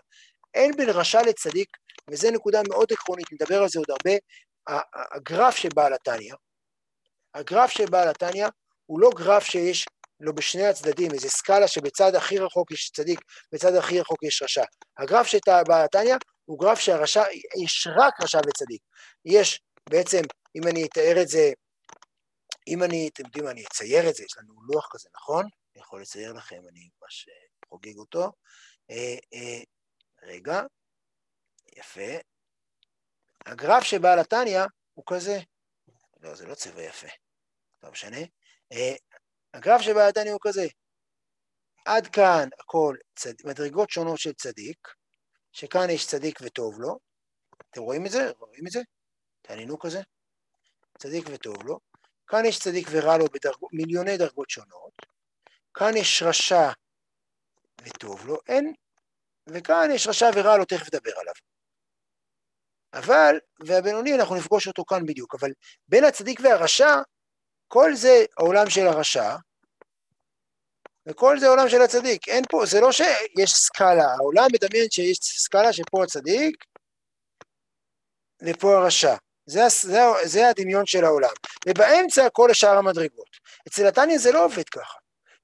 אין 0.53 0.71
בין 0.77 0.89
רשע 0.89 1.21
לצדיק, 1.21 1.67
וזו 2.09 2.31
נקודה 2.31 2.61
מאוד 2.69 2.87
עקרונית, 2.91 3.25
נדבר 3.31 3.61
על 3.61 3.69
זה 3.69 3.79
עוד 3.79 3.87
הרבה, 3.89 4.11
הגרף 5.15 5.55
של 5.55 5.69
בעל 5.75 5.93
התניא, 5.93 6.33
הגרף 7.33 7.71
של 7.71 7.85
בעל 7.85 8.07
התניא 8.07 8.47
הוא 8.85 8.99
לא 8.99 9.09
גרף 9.15 9.43
שיש 9.43 9.85
לא 10.19 10.31
בשני 10.31 10.65
הצדדים, 10.65 11.11
איזה 11.11 11.29
סקאלה 11.29 11.67
שבצד 11.67 12.15
הכי 12.15 12.37
רחוק 12.39 12.71
יש 12.71 12.91
צדיק, 12.95 13.19
בצד 13.51 13.75
הכי 13.75 13.99
רחוק 13.99 14.23
יש 14.23 14.41
רשע. 14.41 14.63
הגרף 14.97 15.27
של 15.27 15.37
בתניא 15.69 16.15
הוא 16.45 16.59
גרף 16.59 16.79
שהרשע, 16.79 17.23
יש 17.63 17.87
רק 17.97 18.13
רשע 18.21 18.39
וצדיק. 18.47 18.81
יש 19.25 19.61
בעצם, 19.89 20.21
אם 20.55 20.67
אני 20.67 20.85
אתאר 20.85 21.21
את 21.21 21.27
זה, 21.27 21.51
אם 22.67 22.83
אני, 22.83 23.09
אתם 23.13 23.23
יודעים, 23.25 23.47
אני 23.47 23.65
אצייר 23.65 24.09
את 24.09 24.15
זה, 24.15 24.23
יש 24.23 24.37
לנו 24.37 24.53
לוח 24.63 24.87
כזה, 24.91 25.09
נכון? 25.15 25.43
אני 25.43 25.81
יכול 25.81 26.01
לצייר 26.01 26.33
לכם, 26.33 26.61
אני 26.69 26.89
ממש 27.01 27.27
אה, 27.29 27.67
חוגג 27.69 27.97
אותו. 27.97 28.31
אה, 28.91 29.17
אה, 29.33 29.63
רגע, 30.23 30.61
יפה. 31.75 32.19
הגרף 33.45 33.83
שבעל 33.83 34.19
התניא 34.19 34.61
הוא 34.93 35.05
כזה, 35.07 35.39
לא, 36.19 36.35
זה 36.35 36.45
לא 36.45 36.55
צבע 36.55 36.83
יפה, 36.83 37.07
לא 37.83 37.91
משנה. 37.91 38.17
הגרף 39.53 39.81
שבעדני 39.81 40.29
הוא 40.29 40.39
כזה, 40.41 40.67
עד 41.85 42.07
כאן 42.07 42.49
הכל 42.59 42.95
צד... 43.15 43.33
מדרגות 43.45 43.89
שונות 43.89 44.19
של 44.19 44.33
צדיק, 44.33 44.87
שכאן 45.53 45.89
יש 45.89 46.07
צדיק 46.07 46.39
וטוב 46.41 46.79
לו, 46.79 46.99
אתם 47.71 47.81
רואים 47.81 48.05
את 48.05 48.11
זה? 48.11 48.31
רואים 48.39 48.67
את 48.67 48.71
זה? 48.71 48.81
תעניינו 49.41 49.79
כזה? 49.79 50.01
צדיק 50.97 51.25
וטוב 51.31 51.63
לו. 51.63 51.79
כאן 52.27 52.45
יש 52.45 52.59
צדיק 52.59 52.87
ורע 52.91 53.17
לו 53.17 53.25
במיליוני 53.71 54.11
בדרג... 54.11 54.27
דרגות 54.27 54.49
שונות, 54.49 54.93
כאן 55.73 55.97
יש 55.97 56.23
רשע 56.23 56.71
וטוב 57.83 58.27
לו, 58.27 58.37
אין, 58.47 58.73
וכאן 59.49 59.89
יש 59.93 60.07
רשע 60.07 60.29
ורע 60.35 60.57
לו, 60.57 60.65
תכף 60.65 60.93
נדבר 60.93 61.11
עליו. 61.19 61.33
אבל, 62.93 63.39
והבינוני 63.65 64.15
אנחנו 64.15 64.35
נפגוש 64.35 64.67
אותו 64.67 64.85
כאן 64.85 65.05
בדיוק, 65.05 65.35
אבל 65.35 65.49
בין 65.87 66.03
הצדיק 66.03 66.39
והרשע 66.39 67.01
כל 67.67 67.95
זה 67.95 68.25
העולם 68.37 68.69
של 68.69 68.87
הרשע, 68.87 69.35
וכל 71.07 71.39
זה 71.39 71.47
העולם 71.47 71.69
של 71.69 71.81
הצדיק. 71.81 72.27
אין 72.27 72.43
פה, 72.49 72.65
זה 72.65 72.81
לא 72.81 72.91
שיש 72.91 73.53
סקאלה, 73.53 74.05
העולם 74.19 74.47
מדמיין 74.53 74.87
שיש 74.91 75.17
סקאלה 75.21 75.73
שפה 75.73 76.03
הצדיק 76.03 76.65
ופה 78.43 78.77
הרשע. 78.77 79.15
זה, 79.45 79.61
זה, 79.81 79.99
זה 80.23 80.49
הדמיון 80.49 80.85
של 80.85 81.05
העולם. 81.05 81.33
ובאמצע 81.67 82.29
כל 82.29 82.51
השאר 82.51 82.77
המדרגות. 82.77 83.29
אצל 83.67 83.87
התניא 83.87 84.17
זה 84.17 84.31
לא 84.31 84.45
עובד 84.45 84.69
ככה. 84.69 84.97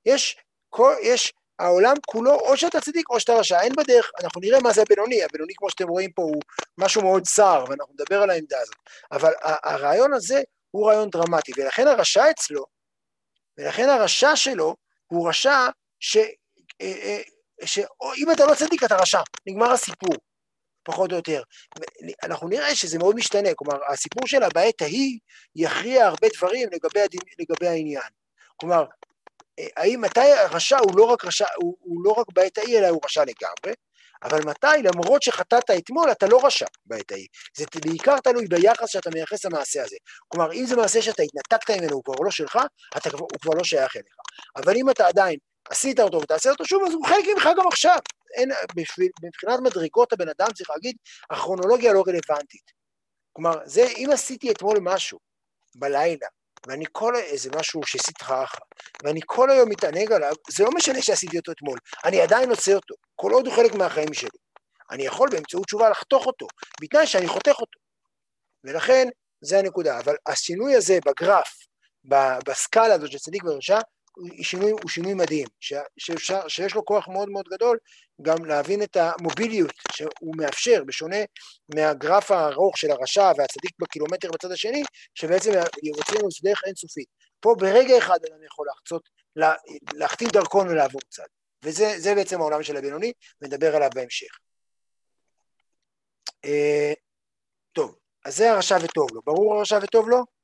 יש, 0.06 0.38
כל, 0.70 0.94
יש 1.04 1.34
העולם 1.60 1.96
כולו, 2.08 2.34
או 2.34 2.58
שאתה 2.58 2.82
צדיק 2.82 3.10
או 3.10 3.20
שאתה 3.20 3.34
רשע, 3.34 3.62
אין 3.62 3.74
בדרך, 3.78 4.12
אנחנו 4.24 4.42
נראה 4.42 4.60
מה 4.60 4.74
זה 4.74 4.82
הבינוני, 4.82 5.24
הבינוני 5.24 5.54
כמו 5.58 5.70
שאתם 5.70 5.88
רואים 5.88 6.12
פה 6.12 6.22
הוא 6.22 6.42
משהו 6.78 7.02
מאוד 7.02 7.24
צר, 7.24 7.66
ואנחנו 7.70 7.94
נדבר 7.94 8.22
על 8.22 8.30
העמדה 8.30 8.60
הזאת, 8.62 8.76
אבל 9.12 9.32
הרעיון 9.44 10.14
הזה 10.14 10.42
הוא 10.72 10.88
רעיון 10.88 11.10
דרמטי, 11.10 11.52
ולכן 11.58 11.88
הרשע 11.88 12.32
אצלו, 12.32 12.66
ולכן 13.58 13.90
הרשע 13.90 14.36
שלו 14.36 14.76
הוא 15.12 15.30
רשע 15.30 15.68
ש... 16.00 16.18
אה, 16.18 16.32
אה, 16.82 17.22
שאם 17.66 18.32
אתה 18.32 18.46
לא 18.46 18.56
צדיק 18.56 18.84
אתה 18.84 18.96
רשע, 18.96 19.22
נגמר 19.48 19.72
הסיפור, 19.72 20.16
פחות 20.84 21.12
או 21.12 21.16
יותר. 21.16 21.44
אנחנו 22.24 22.48
נראה 22.48 22.76
שזה 22.76 22.98
מאוד 22.98 23.16
משתנה, 23.16 23.50
כלומר 23.56 23.78
הסיפור 23.88 24.28
שלה 24.28 24.48
בעת 24.54 24.82
ההיא 24.82 25.20
יכריע 25.56 26.06
הרבה 26.06 26.28
דברים 26.38 26.70
לגבי, 26.72 27.02
הדין, 27.02 27.22
לגבי 27.40 27.68
העניין. 27.68 28.10
כלומר, 28.56 28.86
אה, 29.60 29.68
האם 29.78 30.02
מתי 30.02 30.32
הרשע 30.32 30.78
הוא 30.78 30.98
לא 30.98 31.04
רק 31.04 31.26
רשע, 31.26 31.46
הוא, 31.56 31.78
הוא 31.80 32.02
לא 32.04 32.12
רק 32.12 32.28
בעת 32.34 32.58
ההיא 32.58 32.78
אלא 32.80 32.88
הוא 32.88 33.00
רשע 33.06 33.22
לגמרי, 33.22 33.74
אבל 34.24 34.40
מתי? 34.46 34.84
למרות 34.84 35.24
שחטאת 35.24 35.70
אתמול, 35.78 36.12
אתה 36.12 36.28
לא 36.28 36.46
רשע 36.46 36.66
בעת 36.86 37.12
ההיא. 37.12 37.28
זה 37.58 37.66
בעיקר 37.86 38.20
תלוי 38.20 38.46
ביחס 38.48 38.90
שאתה 38.90 39.10
מייחס 39.14 39.46
למעשה 39.46 39.84
הזה. 39.84 39.96
כלומר, 40.28 40.54
אם 40.54 40.66
זה 40.66 40.76
מעשה 40.76 41.02
שאתה 41.02 41.24
התנתקת 41.24 41.70
ממנו, 41.70 41.94
הוא 41.94 42.04
כבר 42.04 42.24
לא 42.24 42.32
שלך, 42.32 42.60
אתה, 42.98 43.10
הוא 43.20 43.40
כבר 43.42 43.54
לא 43.54 43.64
שייך 43.64 43.96
אליך. 43.96 44.16
אבל 44.56 44.76
אם 44.76 44.90
אתה 44.90 45.08
עדיין 45.08 45.40
עשית 45.70 46.00
אותו 46.00 46.22
ותעשה 46.22 46.50
אותו 46.50 46.66
שוב, 46.66 46.84
אז 46.88 46.94
הוא 46.94 47.08
חלק 47.08 47.26
ממך 47.34 47.50
גם 47.58 47.68
עכשיו. 47.68 47.98
אין, 48.36 48.50
מבחינת 49.24 49.60
מדרגות 49.64 50.14
הבן 50.14 50.30
אדם 50.30 50.54
צריך 50.54 50.70
להגיד, 50.70 50.96
הכרונולוגיה 51.30 51.94
לא 51.94 52.04
רלוונטית. 52.08 52.72
כלומר, 53.34 53.60
זה, 53.66 53.88
אם 53.98 54.10
עשיתי 54.14 54.52
אתמול 54.52 54.78
משהו 54.82 55.20
בלילה, 55.76 56.28
ואני 56.68 56.86
כל, 56.92 57.16
איזה 57.16 57.50
משהו 57.56 57.82
שסטחה 57.86 58.44
ואני 59.04 59.20
כל 59.26 59.50
היום 59.50 59.70
מתענג 59.70 60.12
עליו, 60.12 60.34
זה 60.50 60.64
לא 60.64 60.70
משנה 60.76 61.02
שעשיתי 61.02 61.38
אותו 61.38 61.52
אתמול, 61.52 61.78
אני 62.06 62.22
עדיין 62.22 62.50
עושה 62.50 62.74
אותו, 62.74 62.96
כל 63.16 63.32
עוד 63.32 63.48
הוא 63.48 63.56
חלק 63.56 63.76
מהחיים 63.76 64.14
שלי. 64.14 64.30
אני 64.92 65.04
יכול 65.04 65.30
באמצעות 65.32 65.66
תשובה 65.66 65.90
לחתוך 65.90 66.26
אותו, 66.26 66.48
בתנאי 66.82 67.08
שאני 67.08 67.28
חותך 67.28 67.56
אותו. 67.60 67.80
ולכן, 68.64 69.08
זה 69.42 69.60
הנקודה. 69.60 70.00
אבל 70.00 70.16
השינוי 70.28 70.76
הזה 70.76 71.00
בגרף, 71.06 71.58
בסקאלה 72.46 72.94
הזאת 72.94 73.12
של 73.12 73.18
צדיק 73.18 73.44
ורשע, 73.44 73.80
שינוי, 74.42 74.72
הוא 74.72 74.90
שינוי 74.90 75.14
מדהים, 75.14 75.48
ש, 75.60 75.74
שאפשר, 75.98 76.48
שיש 76.48 76.76
לו 76.76 76.86
כוח 76.86 77.08
מאוד 77.08 77.30
מאוד 77.30 77.46
גדול 77.50 77.78
גם 78.22 78.46
להבין 78.46 78.84
את 78.84 78.98
המוביליות 78.98 79.74
שהוא 79.92 80.36
מאפשר, 80.38 80.84
בשונה 80.86 81.18
מהגרף 81.76 82.32
הארוך 82.32 82.78
של 82.78 82.92
הרשע 82.92 83.32
והצדיק 83.38 83.72
בקילומטר 83.80 84.32
בצד 84.32 84.52
השני, 84.52 84.84
שבעצם 85.16 85.52
יוצאים 85.84 86.20
לנו 86.20 86.30
דרך 86.44 86.62
אינסופית. 86.66 87.08
פה 87.40 87.56
ברגע 87.58 87.98
אחד 87.98 88.18
אדם 88.30 88.44
יכול 88.46 88.68
לחצות, 88.70 89.10
לה, 89.36 89.54
להחתים 89.94 90.28
דרכון 90.28 90.68
ולעבור 90.68 91.02
צד. 91.10 91.24
וזה 91.64 92.16
בעצם 92.16 92.42
העולם 92.42 92.64
של 92.64 92.78
הבינוני, 92.78 93.14
ונדבר 93.42 93.76
עליו 93.76 93.90
בהמשך. 93.96 94.40
אה, 96.46 96.94
טוב, 97.72 97.96
אז 98.26 98.38
זה 98.38 98.52
הרשע 98.52 98.78
וטוב 98.84 99.08
לו. 99.14 99.22
ברור 99.26 99.56
הרשע 99.56 99.80
וטוב 99.84 100.10
לו? 100.10 100.39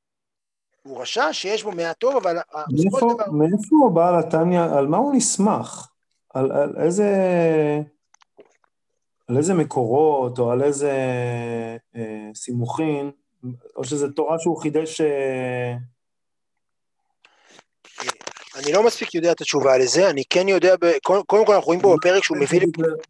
הוא 0.86 1.00
רשע 1.00 1.32
שיש 1.32 1.62
בו 1.62 1.72
מעט 1.72 1.98
טוב, 1.98 2.16
אבל 2.16 2.36
מאיפה, 2.72 3.14
דבר... 3.14 3.30
מאיפה 3.32 3.90
בעל 3.94 4.18
התניא, 4.18 4.62
על 4.62 4.86
מה 4.86 4.96
הוא 4.96 5.14
נסמך? 5.14 5.88
על, 6.34 6.52
על 6.52 6.74
איזה... 6.78 7.10
על 9.28 9.36
איזה 9.36 9.54
מקורות, 9.54 10.38
או 10.38 10.50
על 10.50 10.62
איזה 10.62 10.92
אה, 11.96 12.30
סימוכין, 12.34 13.10
או 13.76 13.84
שזו 13.84 14.08
תורה 14.08 14.38
שהוא 14.38 14.62
חידש... 14.62 15.00
אה... 15.00 15.74
אני 18.56 18.72
לא 18.72 18.86
מספיק 18.86 19.14
יודע 19.14 19.32
את 19.32 19.40
התשובה 19.40 19.78
לזה, 19.78 20.10
אני 20.10 20.22
כן 20.30 20.48
יודע, 20.48 20.74
ב... 20.80 20.92
קודם 21.02 21.24
כל 21.26 21.54
אנחנו 21.54 21.66
רואים 21.66 21.80
פה 21.80 21.96
בפרק 21.98 22.24
שהוא 22.24 22.38
מביא. 22.38 22.60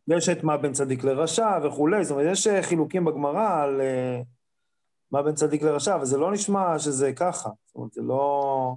יש 0.09 0.29
את 0.29 0.45
מה 0.45 0.57
בין 0.57 0.73
צדיק 0.73 1.05
לרשע 1.05 1.59
וכולי, 1.65 2.05
זאת 2.05 2.11
אומרת, 2.11 2.33
יש 2.33 2.49
חילוקים 2.63 3.05
בגמרא 3.05 3.63
על... 3.63 3.81
אה... 3.81 4.21
מה 5.11 5.23
בין 5.23 5.35
צדיק 5.35 5.63
לרשע, 5.63 5.97
וזה 6.03 6.17
לא 6.17 6.33
נשמע 6.33 6.79
שזה 6.79 7.13
ככה, 7.13 7.49
זאת 7.67 7.75
אומרת, 7.75 7.93
זה 7.93 8.03
לא... 8.03 8.75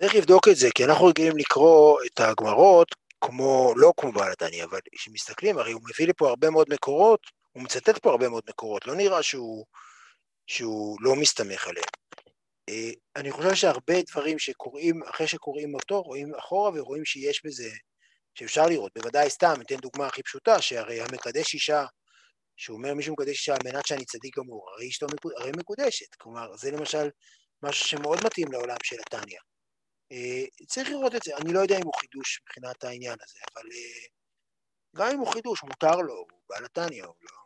צריך 0.00 0.14
לבדוק 0.14 0.48
את 0.48 0.56
זה, 0.56 0.68
כי 0.74 0.84
אנחנו 0.84 1.06
רגילים 1.06 1.36
לקרוא 1.36 1.98
את 2.06 2.20
הגמרות 2.20 2.94
כמו, 3.20 3.72
לא 3.76 3.92
כמו 3.96 4.12
בעל 4.12 4.32
התניא, 4.32 4.64
אבל 4.64 4.78
כשמסתכלים, 4.92 5.58
הרי 5.58 5.72
הוא 5.72 5.82
מביא 5.94 6.06
לפה 6.06 6.28
הרבה 6.28 6.50
מאוד 6.50 6.66
מקורות, 6.70 7.20
הוא 7.52 7.62
מצטט 7.62 7.98
פה 7.98 8.10
הרבה 8.10 8.28
מאוד 8.28 8.42
מקורות, 8.48 8.86
לא 8.86 8.94
נראה 8.94 9.22
שהוא, 9.22 9.64
שהוא 10.46 10.96
לא 11.00 11.16
מסתמך 11.16 11.68
עליהם. 11.68 11.84
אה, 12.68 12.90
אני 13.16 13.30
חושב 13.30 13.54
שהרבה 13.54 14.02
דברים 14.10 14.38
שקוראים, 14.38 15.02
אחרי 15.02 15.26
שקוראים 15.26 15.74
אותו, 15.74 16.02
רואים 16.02 16.34
אחורה 16.34 16.70
ורואים 16.74 17.04
שיש 17.04 17.44
בזה, 17.44 17.70
שאפשר 18.34 18.66
לראות, 18.66 18.92
בוודאי 18.94 19.30
סתם, 19.30 19.54
אתן 19.60 19.76
דוגמה 19.76 20.06
הכי 20.06 20.22
פשוטה, 20.22 20.62
שהרי 20.62 21.00
המקדש 21.00 21.54
אישה 21.54 21.84
שהוא 22.58 22.76
אומר 22.76 22.94
מישהו 22.94 23.12
מקדש 23.12 23.28
אישה 23.28 23.52
על 23.54 23.60
מנת 23.64 23.86
שאני 23.86 24.04
צדיק 24.04 24.38
גמור, 24.38 24.70
הרי 24.70 24.88
אשתו 24.88 25.06
הרי 25.36 25.50
מקודשת, 25.56 26.14
כלומר 26.14 26.56
זה 26.56 26.70
למשל 26.70 27.10
משהו 27.62 27.88
שמאוד 27.88 28.18
מתאים 28.26 28.52
לעולם 28.52 28.76
של 28.82 28.96
התניא. 29.00 29.38
Uh, 30.12 30.66
צריך 30.66 30.88
לראות 30.88 31.14
את 31.14 31.22
זה, 31.22 31.36
אני 31.36 31.52
לא 31.52 31.60
יודע 31.60 31.76
אם 31.76 31.84
הוא 31.84 31.94
חידוש 32.00 32.40
מבחינת 32.42 32.84
העניין 32.84 33.16
הזה, 33.22 33.38
אבל 33.52 33.62
uh, 33.62 34.08
גם 34.96 35.10
אם 35.14 35.18
הוא 35.18 35.32
חידוש, 35.32 35.62
מותר 35.62 35.96
לו, 35.96 36.14
הוא 36.14 36.40
בעל 36.48 36.64
התניא, 36.64 37.04
הוא 37.04 37.14
לא, 37.22 37.36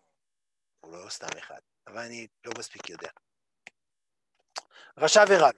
הוא 0.81 1.05
לא 1.05 1.11
סתם 1.11 1.39
אחד, 1.39 1.61
אבל 1.87 1.99
אני 1.99 2.27
לא 2.45 2.53
מספיק 2.59 2.91
יודע. 2.91 3.11
רשע 4.99 5.25
לו, 5.25 5.49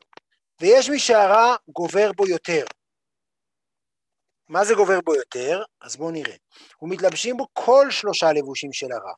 ויש 0.60 0.90
מי 0.90 0.98
שהרע 0.98 1.56
גובר 1.68 2.12
בו 2.16 2.26
יותר. 2.26 2.64
מה 4.48 4.64
זה 4.64 4.74
גובר 4.74 5.00
בו 5.00 5.14
יותר? 5.14 5.62
אז 5.80 5.96
בואו 5.96 6.10
נראה. 6.10 6.36
ומתלבשים 6.82 7.36
בו 7.36 7.46
כל 7.52 7.86
שלושה 7.90 8.26
לבושים 8.32 8.72
של 8.72 8.92
הרע. 8.92 9.14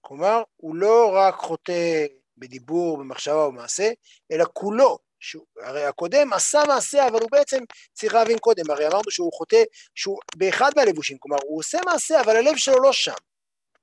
כלומר, 0.00 0.42
הוא 0.56 0.76
לא 0.76 1.12
רק 1.14 1.34
חוטא 1.34 2.06
בדיבור, 2.36 2.98
במחשבה 2.98 3.34
או 3.34 3.52
במעשה, 3.52 3.90
אלא 4.32 4.44
כולו. 4.52 4.98
שהוא, 5.20 5.46
הרי 5.62 5.84
הקודם 5.84 6.32
עשה 6.32 6.62
מעשה, 6.68 7.08
אבל 7.08 7.20
הוא 7.20 7.28
בעצם 7.32 7.58
צריך 7.92 8.14
להבין 8.14 8.38
קודם, 8.38 8.70
הרי 8.70 8.86
אמרנו 8.86 9.10
שהוא 9.10 9.32
חוטא, 9.32 9.62
שהוא 9.94 10.18
באחד 10.36 10.70
מהלבושים, 10.76 11.16
כלומר, 11.18 11.38
הוא 11.44 11.58
עושה 11.58 11.78
מעשה, 11.86 12.20
אבל 12.20 12.36
הלב 12.36 12.56
שלו 12.56 12.80
לא 12.82 12.92
שם. 12.92 13.12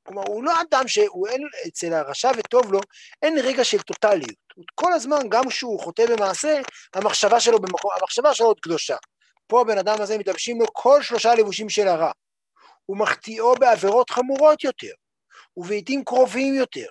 כלומר, 0.04 0.24
הוא 0.28 0.44
לא 0.44 0.54
אדם 0.62 0.88
שהוא 0.88 1.28
אין, 1.28 1.42
אצל 1.68 1.94
הרשע 1.94 2.32
וטוב 2.38 2.74
לו, 2.74 2.80
אין 3.22 3.38
רגע 3.44 3.64
של 3.64 3.82
טוטליות. 3.82 4.38
כל 4.76 4.94
הזמן, 4.94 5.30
גם 5.30 5.50
כשהוא 5.50 5.80
חוטא 5.80 6.06
במעשה, 6.06 6.62
המחשבה 6.94 7.40
שלו 7.40 7.60
במקום, 7.60 7.92
המחשבה 8.00 8.34
שלו 8.34 8.48
עוד 8.48 8.60
קדושה. 8.60 8.96
פה 9.48 9.62
הבן 9.62 9.78
אדם 9.78 10.02
הזה 10.02 10.18
מתלבשים 10.18 10.60
לו 10.60 10.66
כל 10.74 11.02
שלושה 11.02 11.36
לבושים 11.36 11.70
של 11.70 11.88
הרע. 11.88 12.12
הוא 12.86 12.98
מחטיאו 12.98 13.56
בעבירות 13.56 14.10
חמורות 14.10 14.64
יותר. 14.64 14.92
ובעיתים 15.58 16.04
קרובים 16.04 16.54
יותר. 16.54 16.88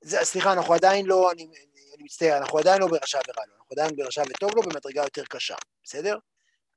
זה, 0.00 0.18
סליחה, 0.22 0.52
אנחנו 0.52 0.74
עדיין 0.74 1.06
לא, 1.06 1.32
אני, 1.32 1.46
אני 1.94 2.04
מצטער, 2.04 2.38
אנחנו 2.38 2.58
עדיין 2.58 2.80
לא 2.80 2.86
ברשע 2.86 3.18
ורע 3.18 3.46
לו, 3.46 3.54
אנחנו 3.54 3.68
עדיין 3.72 3.96
ברשע 3.96 4.22
וטוב 4.22 4.50
לו 4.56 4.62
במדרגה 4.62 5.02
יותר 5.02 5.24
קשה, 5.24 5.54
בסדר? 5.84 6.18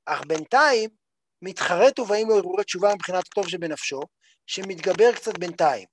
אך 0.06 0.26
בינתיים 0.28 0.90
מתחרט 1.42 2.00
ובאים 2.00 2.30
לו 2.30 2.36
הרהורי 2.36 2.64
תשובה 2.64 2.96
מבחינת 2.96 3.28
הטוב 3.28 3.50
שבנפשו, 3.50 4.02
שמתגבר 4.48 5.14
קצת 5.16 5.38
בינתיים. 5.38 5.88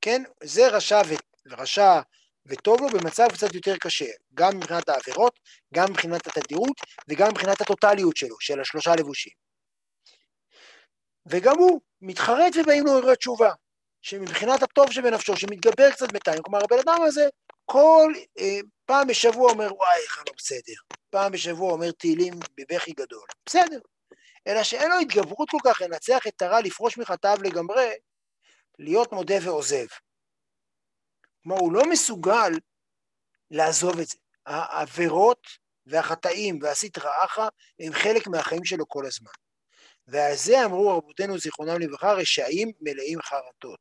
כן? 0.00 0.22
זה 0.42 0.68
רשע, 0.68 1.02
ו, 1.08 1.14
רשע 1.46 2.00
וטוב 2.46 2.80
לו 2.80 2.88
במצב 2.88 3.28
קצת 3.32 3.54
יותר 3.54 3.76
קשה, 3.76 4.10
גם 4.34 4.56
מבחינת 4.56 4.88
העבירות, 4.88 5.40
גם 5.74 5.90
מבחינת 5.90 6.26
התדירות 6.26 6.76
וגם 7.08 7.28
מבחינת 7.28 7.60
הטוטליות 7.60 8.16
שלו, 8.16 8.36
של 8.40 8.60
השלושה 8.60 8.96
לבושים. 8.98 9.39
וגם 11.26 11.58
הוא 11.58 11.80
מתחרט 12.02 12.52
ובאים 12.56 12.86
לו 12.86 12.92
הרהורי 12.92 13.16
תשובה, 13.16 13.50
שמבחינת 14.02 14.62
הטוב 14.62 14.92
שבנפשו, 14.92 15.36
שמתגבר 15.36 15.90
קצת 15.90 16.12
בינתיים, 16.12 16.42
כלומר 16.42 16.64
הבן 16.64 16.78
אדם 16.78 17.02
הזה 17.02 17.28
כל 17.64 18.12
אה, 18.38 18.58
פעם 18.86 19.06
בשבוע 19.06 19.50
אומר 19.50 19.74
וואי 19.74 20.00
איך 20.02 20.18
לא 20.18 20.32
בסדר, 20.36 20.98
פעם 21.10 21.32
בשבוע 21.32 21.72
אומר 21.72 21.90
תהילים 21.90 22.34
בבכי 22.56 22.92
גדול, 22.92 23.26
בסדר, 23.46 23.78
אלא 24.46 24.62
שאין 24.62 24.90
לו 24.90 24.98
התגברות 24.98 25.50
כל 25.50 25.58
כך 25.64 25.80
לנצח 25.80 26.26
את 26.28 26.42
הרע, 26.42 26.60
לפרוש 26.60 26.98
מחטאיו 26.98 27.36
לגמרי, 27.42 27.90
להיות 28.78 29.12
מודה 29.12 29.34
ועוזב. 29.42 29.86
כלומר 31.42 31.60
הוא 31.60 31.72
לא 31.72 31.82
מסוגל 31.90 32.50
לעזוב 33.50 33.98
את 33.98 34.06
זה, 34.06 34.18
העבירות 34.46 35.46
והחטאים 35.86 36.58
והסית 36.62 36.98
רעך 36.98 37.38
הם 37.80 37.92
חלק 37.92 38.26
מהחיים 38.26 38.64
שלו 38.64 38.88
כל 38.88 39.06
הזמן. 39.06 39.30
ועל 40.10 40.34
זה 40.34 40.64
אמרו 40.64 40.98
רבותינו 40.98 41.38
זיכרונם 41.38 41.80
לברכה 41.80 42.12
רשעים 42.12 42.72
מלאים 42.80 43.22
חרטות, 43.22 43.80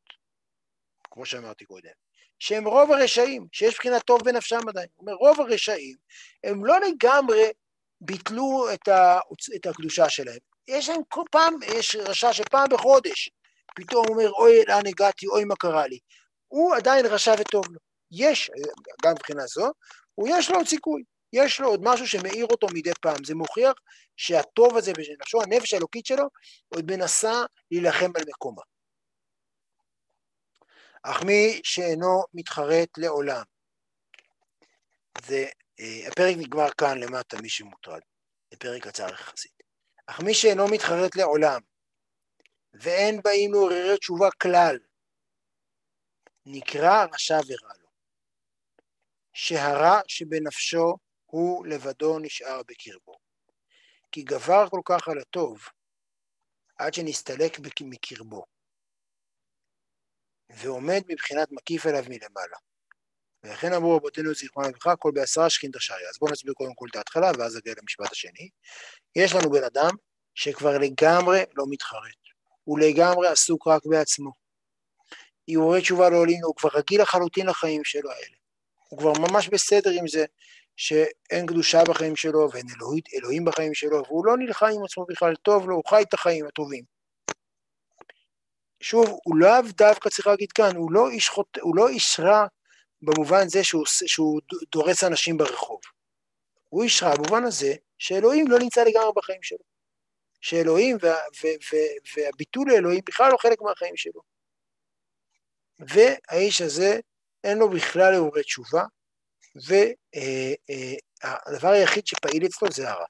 כמו 1.12 1.26
שאמרתי 1.26 1.66
קודם, 1.66 1.92
שהם 2.40 2.68
רוב 2.68 2.92
הרשעים, 2.92 3.48
שיש 3.52 3.76
בחינת 3.76 4.04
טוב 4.04 4.24
בנפשם 4.24 4.70
עדיין. 4.70 4.88
אומר, 5.00 5.14
רוב 5.14 5.42
הרשעים 5.42 5.96
הם 6.44 6.66
לא 6.66 6.76
לגמרי 6.80 7.44
ביטלו 8.02 8.74
את, 8.74 8.88
ה, 8.88 9.20
את 9.56 9.66
הקדושה 9.66 10.10
שלהם. 10.10 10.40
יש 10.68 10.90
להם 10.90 11.02
כל 11.08 11.24
פעם, 11.32 11.54
יש 11.78 11.96
רשע 11.96 12.34
שפעם 12.34 12.68
בחודש, 12.70 13.30
פתאום 13.76 14.06
הוא 14.08 14.16
אומר, 14.16 14.32
אוי, 14.32 14.66
לאן 14.68 14.88
הגעתי, 14.88 15.28
אוי, 15.28 15.44
מה 15.44 15.56
קרה 15.56 15.88
לי. 15.88 16.00
הוא 16.48 16.76
עדיין 16.76 17.06
רשע 17.06 17.34
וטוב 17.40 17.66
לו. 17.72 17.80
יש, 18.12 18.52
גם 19.04 19.12
מבחינה 19.12 19.46
זו, 19.46 19.72
הוא 20.16 20.28
יש 20.32 20.50
לו 20.50 20.56
עוד 20.56 20.68
סיכוי. 20.68 21.04
יש 21.34 21.60
לו 21.60 21.68
עוד 21.70 21.80
משהו 21.84 22.08
שמאיר 22.08 22.46
אותו 22.46 22.68
מדי 22.74 22.92
פעם. 23.02 23.24
זה 23.24 23.36
מוכיח 23.36 23.74
שהטוב 24.18 24.78
הזה 24.78 24.94
בנפשו, 24.94 25.42
הנפש 25.42 25.74
האלוקית 25.74 26.06
שלו, 26.06 26.30
עוד 26.70 26.92
מנסה 26.92 27.34
להילחם 27.72 28.12
על 28.16 28.24
מקומה. 28.28 28.62
אך 31.04 31.24
מי 31.24 31.62
שאינו 31.64 32.24
מתחרט 32.34 32.98
לעולם, 32.98 33.44
זה, 35.26 35.46
אה, 35.80 36.08
הפרק 36.08 36.36
נגמר 36.38 36.72
כאן 36.72 36.98
למטה, 36.98 37.42
מי 37.42 37.50
שמוטרד, 37.50 38.02
זה 38.52 38.58
פרק 38.58 38.88
קצר 38.88 39.14
יחסית. 39.14 39.52
אך 40.08 40.20
מי 40.20 40.34
שאינו 40.34 40.68
מתחרט 40.68 41.16
לעולם, 41.16 41.62
ואין 42.74 43.22
באים 43.22 43.52
לעוררי 43.52 43.98
תשובה 43.98 44.30
כלל, 44.42 44.80
נקרא 46.46 47.06
רשע 47.14 47.38
ורע 47.48 47.74
לו. 47.82 47.90
שהרע 49.34 50.00
שבנפשו 50.08 50.98
הוא 51.32 51.68
לבדו 51.68 52.20
נשאר 52.20 52.62
בקרבו. 52.68 53.14
כי 54.12 54.22
גבר 54.22 54.70
כל 54.70 54.82
כך 54.86 55.08
על 55.08 55.20
הטוב, 55.20 55.68
עד 56.78 56.94
שנסתלק 56.94 57.58
מקרבו, 57.82 58.46
ועומד 60.50 61.02
מבחינת 61.08 61.52
מקיף 61.52 61.86
אליו 61.86 62.04
מלמעלה. 62.10 62.58
ולכן 63.44 63.74
אמרו 63.74 63.96
רבותינו 63.96 64.34
זיכרונם 64.34 64.70
לברכה, 64.70 64.96
כל 64.96 65.12
בעשרה 65.14 65.50
שכין 65.50 65.72
תשריה. 65.72 66.10
אז 66.10 66.18
בואו 66.20 66.32
נסביר 66.32 66.54
קודם 66.54 66.74
כל 66.76 66.86
את 66.92 66.96
ההתחלה, 66.96 67.32
ואז 67.38 67.58
נגיע 67.58 67.74
למשפט 67.82 68.12
השני. 68.12 68.50
יש 69.16 69.34
לנו 69.34 69.50
בן 69.50 69.64
אדם 69.64 69.90
שכבר 70.36 70.78
לגמרי 70.78 71.44
לא 71.56 71.66
מתחרט, 71.70 72.20
הוא 72.64 72.80
לגמרי 72.80 73.28
עסוק 73.28 73.68
רק 73.68 73.86
בעצמו. 73.86 74.32
ערעורי 75.48 75.82
תשובה 75.82 76.10
לא 76.10 76.18
עולים, 76.18 76.44
הוא 76.44 76.56
כבר 76.56 76.70
רגיל 76.74 77.02
לחלוטין 77.02 77.48
לחיים 77.48 77.84
שלו 77.84 78.12
האלה. 78.12 78.36
הוא 78.90 79.00
כבר 79.00 79.14
ממש 79.20 79.48
בסדר 79.48 79.90
עם 80.00 80.08
זה 80.08 80.26
שאין 80.80 81.46
קדושה 81.46 81.80
בחיים 81.90 82.16
שלו 82.16 82.50
ואין 82.52 82.66
אלוהית, 82.76 83.06
אלוהים 83.14 83.46
בחיים 83.46 83.74
שלו, 83.74 84.04
והוא 84.08 84.26
לא 84.26 84.38
נלחם 84.38 84.66
עם 84.76 84.84
עצמו 84.84 85.06
בכלל, 85.10 85.36
טוב 85.36 85.70
לו, 85.70 85.76
הוא 85.76 85.84
חי 85.90 86.02
את 86.02 86.14
החיים 86.14 86.46
הטובים. 86.46 86.84
שוב, 88.82 89.06
הוא 89.06 89.38
לאו 89.38 89.62
דווקא 89.78 90.10
צריך 90.10 90.28
להגיד 90.28 90.52
כאן, 90.52 90.76
הוא 90.76 90.92
לא 90.92 91.10
איש, 91.10 91.30
חוט... 91.30 91.58
הוא 91.62 91.76
לא 91.76 91.90
איש 91.90 92.20
רע 92.20 92.46
במובן 93.02 93.48
זה 93.48 93.64
שהוא, 93.64 93.84
שהוא 93.86 94.42
דורס 94.72 95.04
אנשים 95.04 95.38
ברחוב. 95.38 95.80
הוא 96.70 96.84
איש 96.84 97.04
רע 97.04 97.16
במובן 97.16 97.44
הזה 97.44 97.74
שאלוהים 97.98 98.48
לא 98.48 98.60
נמצא 98.60 98.84
לגמרי 98.84 99.12
בחיים 99.16 99.44
שלו. 99.44 99.66
שאלוהים 100.42 100.98
וה, 101.02 101.16
ו, 101.16 101.48
ו, 101.48 101.76
והביטול 102.16 102.72
לאלוהים 102.72 103.02
בכלל 103.06 103.32
לא 103.32 103.38
חלק 103.38 103.62
מהחיים 103.62 103.98
שלו. 103.98 104.22
והאיש 105.80 106.62
הזה 106.62 107.00
אין 107.44 107.58
לו 107.58 107.70
בכלל 107.70 108.12
לעוררי 108.12 108.44
תשובה, 108.44 108.84
והדבר 109.68 109.88
אה, 111.68 111.74
אה, 111.74 111.80
היחיד 111.80 112.08
שפעיל 112.08 112.46
אצלו 112.46 112.68
זה 112.72 112.90
הרע. 112.90 113.06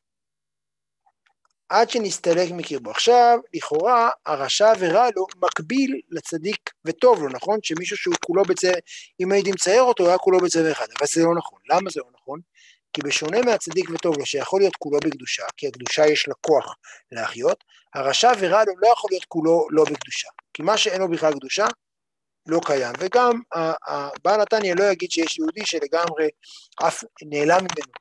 עד 1.70 1.90
שנסתלק 1.90 2.52
מקרבו. 2.52 2.92
עכשיו, 2.92 3.40
לכאורה, 3.54 4.10
הרשע 4.26 4.74
ורע 4.80 5.08
לו 5.16 5.26
מקביל 5.44 6.02
לצדיק 6.10 6.70
וטוב 6.86 7.24
לו, 7.24 7.30
נכון? 7.30 7.60
שמישהו 7.64 7.98
שהוא 7.98 8.16
כולו 8.26 8.44
בצבע, 8.44 8.72
אם 9.20 9.32
הייתי 9.32 9.52
מצייר 9.52 9.82
אותו, 9.82 10.04
הוא 10.04 10.10
היה 10.10 10.18
כולו 10.18 10.40
בצבע 10.40 10.72
אחד, 10.72 10.86
אבל 11.00 11.08
זה 11.08 11.24
לא 11.24 11.36
נכון. 11.36 11.60
למה 11.70 11.90
זה 11.90 12.00
לא 12.00 12.10
נכון? 12.22 12.40
כי 12.94 13.02
בשונה 13.02 13.42
מהצדיק 13.42 13.90
וטוב 13.90 14.18
לו, 14.18 14.26
שיכול 14.26 14.62
להיות 14.62 14.76
כולו 14.76 15.00
בקדושה, 15.00 15.44
כי 15.58 15.68
הקדושה 15.68 16.08
יש 16.08 16.28
לה 16.28 16.34
כוח 16.42 16.76
להחיות, 17.12 17.64
הרשע 17.94 18.32
ורע 18.40 18.64
לו 18.64 18.74
לא 18.78 18.88
יכול 18.94 19.10
להיות 19.12 19.26
כולו 19.26 19.68
לא 19.70 19.84
בקדושה. 19.84 20.30
כי 20.54 20.64
מה 20.64 20.78
שאין 20.78 21.02
לו 21.02 21.10
בכלל 21.10 21.34
קדושה, 21.34 21.66
לא 22.50 22.60
קיים. 22.66 22.94
וגם 23.00 23.42
הבעל 23.88 24.42
נתניה 24.42 24.76
לא 24.76 24.84
יגיד 24.84 25.12
שיש 25.12 25.40
יהודי 25.40 25.66
שלגמרי 25.66 26.30
אף 26.88 27.04
נעלם 27.24 27.58
ממנו, 27.58 27.94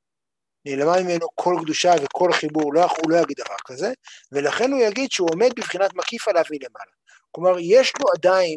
נעלמה 0.66 1.02
ממנו 1.02 1.26
כל 1.34 1.56
קדושה 1.62 1.92
וכל 2.02 2.32
חיבור, 2.32 2.74
לא, 2.74 2.84
הוא 2.84 3.10
לא 3.10 3.16
יגיד 3.16 3.36
דבר 3.44 3.56
כזה, 3.66 3.92
ולכן 4.32 4.72
הוא 4.72 4.80
יגיד 4.80 5.10
שהוא 5.10 5.28
עומד 5.32 5.50
בבחינת 5.56 5.94
מקיף 5.94 6.28
עליו 6.28 6.44
מלמעלה. 6.50 6.92
כלומר, 7.30 7.56
יש 7.60 7.92
לו 8.00 8.06
עדיין, 8.16 8.56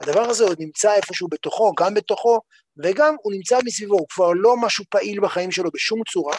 הדבר 0.00 0.20
הזה 0.20 0.44
עוד 0.44 0.56
נמצא 0.60 0.94
איפשהו 0.94 1.28
בתוכו, 1.28 1.72
גם 1.78 1.94
בתוכו, 1.94 2.40
וגם 2.84 3.14
הוא 3.22 3.32
נמצא 3.32 3.58
מסביבו, 3.64 3.94
הוא 3.94 4.08
כבר 4.08 4.30
לא 4.34 4.56
משהו 4.56 4.84
פעיל 4.90 5.20
בחיים 5.20 5.50
שלו 5.50 5.70
בשום 5.74 6.02
צורה, 6.12 6.36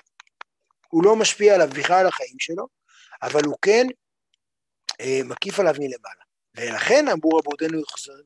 הוא 0.90 1.04
לא 1.04 1.16
משפיע 1.16 1.56
עליו 1.56 1.68
בכלל 1.68 2.00
על 2.00 2.08
החיים 2.08 2.36
שלו, 2.40 2.68
אבל 3.22 3.42
הוא 3.46 3.56
כן 3.62 3.88
אה, 5.02 5.20
מקיף 5.26 5.60
עליו 5.60 5.74
מלמעלה. 5.80 6.31
ולכן 6.56 7.08
אמרו 7.08 7.30
רבותינו 7.38 7.82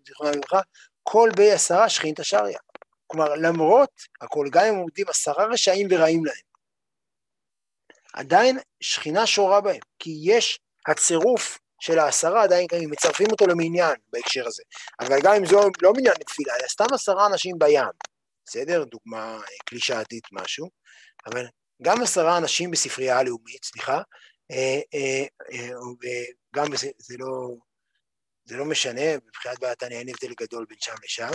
זיכרונם 0.08 0.34
לברכה, 0.34 0.60
כל 1.04 1.30
בי 1.36 1.52
עשרה 1.52 1.90
שכין 1.90 2.14
תשריה. 2.16 2.60
כלומר, 3.08 3.36
למרות 3.36 3.92
הכל, 4.22 4.48
גם 4.52 4.66
אם 4.66 4.76
עומדים 4.76 5.06
עשרה 5.10 5.46
רשעים 5.46 5.88
ורעים 5.92 6.26
להם, 6.26 6.46
עדיין 8.14 8.60
שכינה 8.82 9.28
שורה 9.28 9.62
בהם, 9.62 9.80
כי 10.00 10.20
יש 10.24 10.60
הצירוף 10.88 11.60
של 11.80 12.00
העשרה, 12.00 12.44
עדיין 12.44 12.68
אם 12.84 12.92
מצרפים 12.92 13.28
אותו 13.32 13.48
למניין 13.48 13.96
בהקשר 14.14 14.48
הזה. 14.48 14.64
אבל 15.00 15.18
גם 15.24 15.34
אם 15.34 15.46
זה 15.46 15.56
לא 15.82 15.94
מניין 15.98 16.16
לתפילה, 16.20 16.54
אלא 16.60 16.68
סתם 16.68 16.94
עשרה 16.94 17.28
אנשים 17.28 17.60
בים, 17.60 17.90
בסדר? 18.46 18.84
דוגמה 18.84 19.40
קלישאתית 19.66 20.24
משהו, 20.32 20.70
אבל 21.26 21.46
גם 21.82 22.02
עשרה 22.02 22.38
אנשים 22.38 22.72
בספרייה 22.72 23.20
הלאומית, 23.20 23.66
סליחה, 23.66 24.02
אה, 24.52 24.80
אה, 24.94 25.26
אה, 25.52 25.70
וגם 26.54 26.76
זה, 26.76 26.88
זה 26.98 27.16
לא, 27.20 27.56
זה 28.46 28.58
לא 28.58 28.66
משנה, 28.66 29.16
מבחינת 29.16 29.60
בעיית 29.60 29.84
אין 29.84 30.10
הבדל 30.10 30.34
גדול 30.42 30.66
בין 30.70 30.78
שם 30.82 30.96
לשם. 31.04 31.32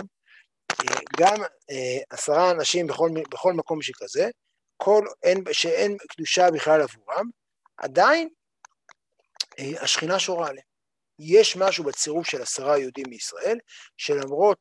גם 1.19 1.35
עשרה 2.09 2.51
אנשים 2.51 2.87
בכל, 2.87 3.09
בכל 3.31 3.53
מקום 3.53 3.81
שכזה, 3.81 4.29
כל, 4.77 5.05
אין, 5.23 5.43
שאין 5.51 5.97
קדושה 6.09 6.51
בכלל 6.51 6.81
עבורם, 6.81 7.25
עדיין 7.77 8.29
השכינה 9.81 10.19
שורה 10.19 10.47
עליהם. 10.47 10.65
יש 11.19 11.55
משהו 11.55 11.83
בצירוף 11.83 12.27
של 12.27 12.41
עשרה 12.41 12.77
יהודים 12.77 13.05
מישראל, 13.09 13.57
שלמרות, 13.97 14.57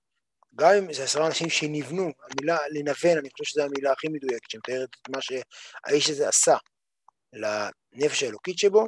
גם 0.55 0.71
אם 0.75 0.93
זה 0.93 1.05
עשרה 1.05 1.27
אנשים 1.27 1.51
שנבנו, 1.51 2.03
המילה 2.03 2.59
לנוון, 2.71 3.19
אני 3.19 3.29
חושב 3.31 3.45
שזו 3.45 3.63
המילה 3.63 3.93
הכי 3.93 4.09
מדויקת, 4.09 4.51
שמתארת 4.51 4.89
את 5.03 5.09
מה 5.09 5.19
שהאיש 5.23 6.11
הזה 6.11 6.29
עשה 6.29 6.57
לנפש 7.33 8.23
האלוקית 8.23 8.59
שבו, 8.59 8.87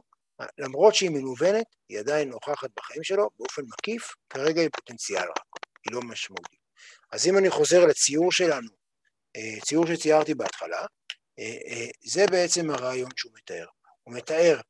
למרות 0.58 0.94
שהיא 0.94 1.10
מנוונת, 1.10 1.66
היא 1.88 1.98
עדיין 1.98 2.28
נוכחת 2.28 2.70
בחיים 2.76 3.04
שלו 3.04 3.30
באופן 3.38 3.62
מקיף, 3.62 4.14
כרגע 4.30 4.60
היא 4.60 4.70
פוטנציאל 4.72 5.28
רק, 5.28 5.46
היא 5.86 5.94
לא 5.94 6.00
משמעותית. 6.02 6.60
אז 7.12 7.26
אם 7.26 7.38
אני 7.38 7.50
חוזר 7.50 7.86
לציור 7.86 8.32
שלנו, 8.32 8.68
אה, 9.36 9.60
ציור 9.64 9.86
שציירתי 9.86 10.34
בהתחלה, 10.34 10.86
אה, 11.38 11.56
אה, 11.66 11.86
זה 12.04 12.26
בעצם 12.30 12.70
הרעיון 12.70 13.10
שהוא 13.16 13.32
מתאר. 13.34 13.66
הוא 14.02 14.14
מתאר 14.14 14.60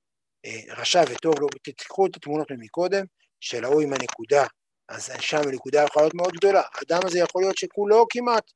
רשע 0.69 1.03
וטוב 1.11 1.35
לו, 1.41 1.49
תקחו 1.63 2.07
את 2.07 2.17
התמונות 2.17 2.51
ממקודם, 2.51 3.05
של 3.41 3.65
ההוא 3.65 3.83
עם 3.83 3.93
הנקודה, 3.93 4.47
אז 4.89 5.13
שם 5.21 5.41
הנקודה 5.49 5.85
יכולה 5.85 6.05
להיות 6.05 6.15
מאוד 6.15 6.33
גדולה. 6.33 6.63
האדם 6.75 7.01
הזה 7.07 7.19
יכול 7.19 7.43
להיות 7.43 7.57
שכולו 7.57 8.07
כמעט, 8.11 8.51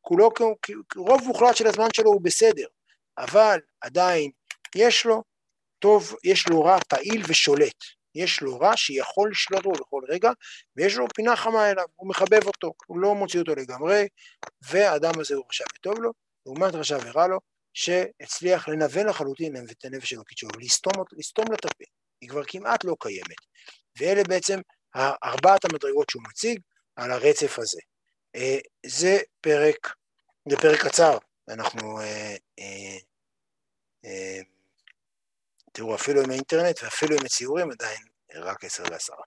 כולו, 0.00 0.30
רוב 0.96 1.22
מוחלט 1.26 1.56
של 1.56 1.66
הזמן 1.66 1.88
שלו 1.96 2.10
הוא 2.10 2.20
בסדר, 2.22 2.66
אבל 3.18 3.60
עדיין 3.80 4.30
יש 4.76 5.04
לו 5.04 5.22
טוב, 5.82 6.16
יש 6.24 6.48
לו 6.48 6.64
רע 6.64 6.78
פעיל 6.88 7.22
ושולט. 7.28 7.76
יש 8.14 8.40
לו 8.40 8.60
רע 8.60 8.76
שיכול 8.76 9.30
לשלוט 9.30 9.62
בו 9.62 9.72
בכל 9.72 10.02
רגע, 10.08 10.30
ויש 10.76 10.96
לו 10.96 11.06
פינה 11.14 11.36
חמה 11.36 11.70
אליו, 11.70 11.84
הוא 11.96 12.08
מחבב 12.08 12.46
אותו, 12.46 12.72
הוא 12.86 12.98
לא 12.98 13.14
מוציא 13.14 13.40
אותו 13.40 13.54
לגמרי, 13.54 14.08
והאדם 14.62 15.20
הזה 15.20 15.34
הוא 15.34 15.44
רשע 15.48 15.64
וטוב 15.74 15.98
לו, 15.98 16.12
לעומת 16.46 16.74
רשע 16.74 16.98
ורע 17.04 17.26
לו, 17.26 17.38
שהצליח 17.74 18.68
לנוון 18.68 19.06
לחלוטין 19.06 19.56
את 19.70 19.84
הנפש 19.84 20.10
שלו, 20.10 20.50
לסתום, 20.60 20.92
לסתום 21.12 21.44
לה 21.50 21.54
את 21.54 21.64
הפה, 21.64 21.84
היא 22.20 22.30
כבר 22.30 22.42
כמעט 22.46 22.84
לא 22.84 22.96
קיימת. 23.00 23.40
ואלה 23.98 24.24
בעצם 24.24 24.60
ארבעת 25.24 25.64
המדרגות 25.64 26.10
שהוא 26.10 26.22
מציג 26.28 26.60
על 26.96 27.10
הרצף 27.10 27.58
הזה. 27.58 27.80
אה, 28.36 28.58
זה 28.86 29.18
פרק, 29.40 29.94
זה 30.48 30.56
פרק 30.56 30.86
קצר, 30.86 31.18
אנחנו 31.48 32.00
אה, 32.00 32.36
אה, 32.58 34.40
תראו, 35.72 35.94
אפילו 35.94 36.22
עם 36.22 36.30
האינטרנט 36.30 36.82
ואפילו 36.82 37.16
עם 37.16 37.24
הציורים 37.26 37.70
עדיין 37.70 38.02
רק 38.34 38.64
עשר 38.64 38.82
ועשרה. 38.90 39.24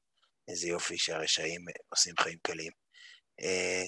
איזה 0.48 0.68
יופי 0.68 0.98
שהרשעים 0.98 1.62
עושים 1.90 2.14
חיים 2.20 2.38
קלים. 2.42 2.72
אה, 3.42 3.84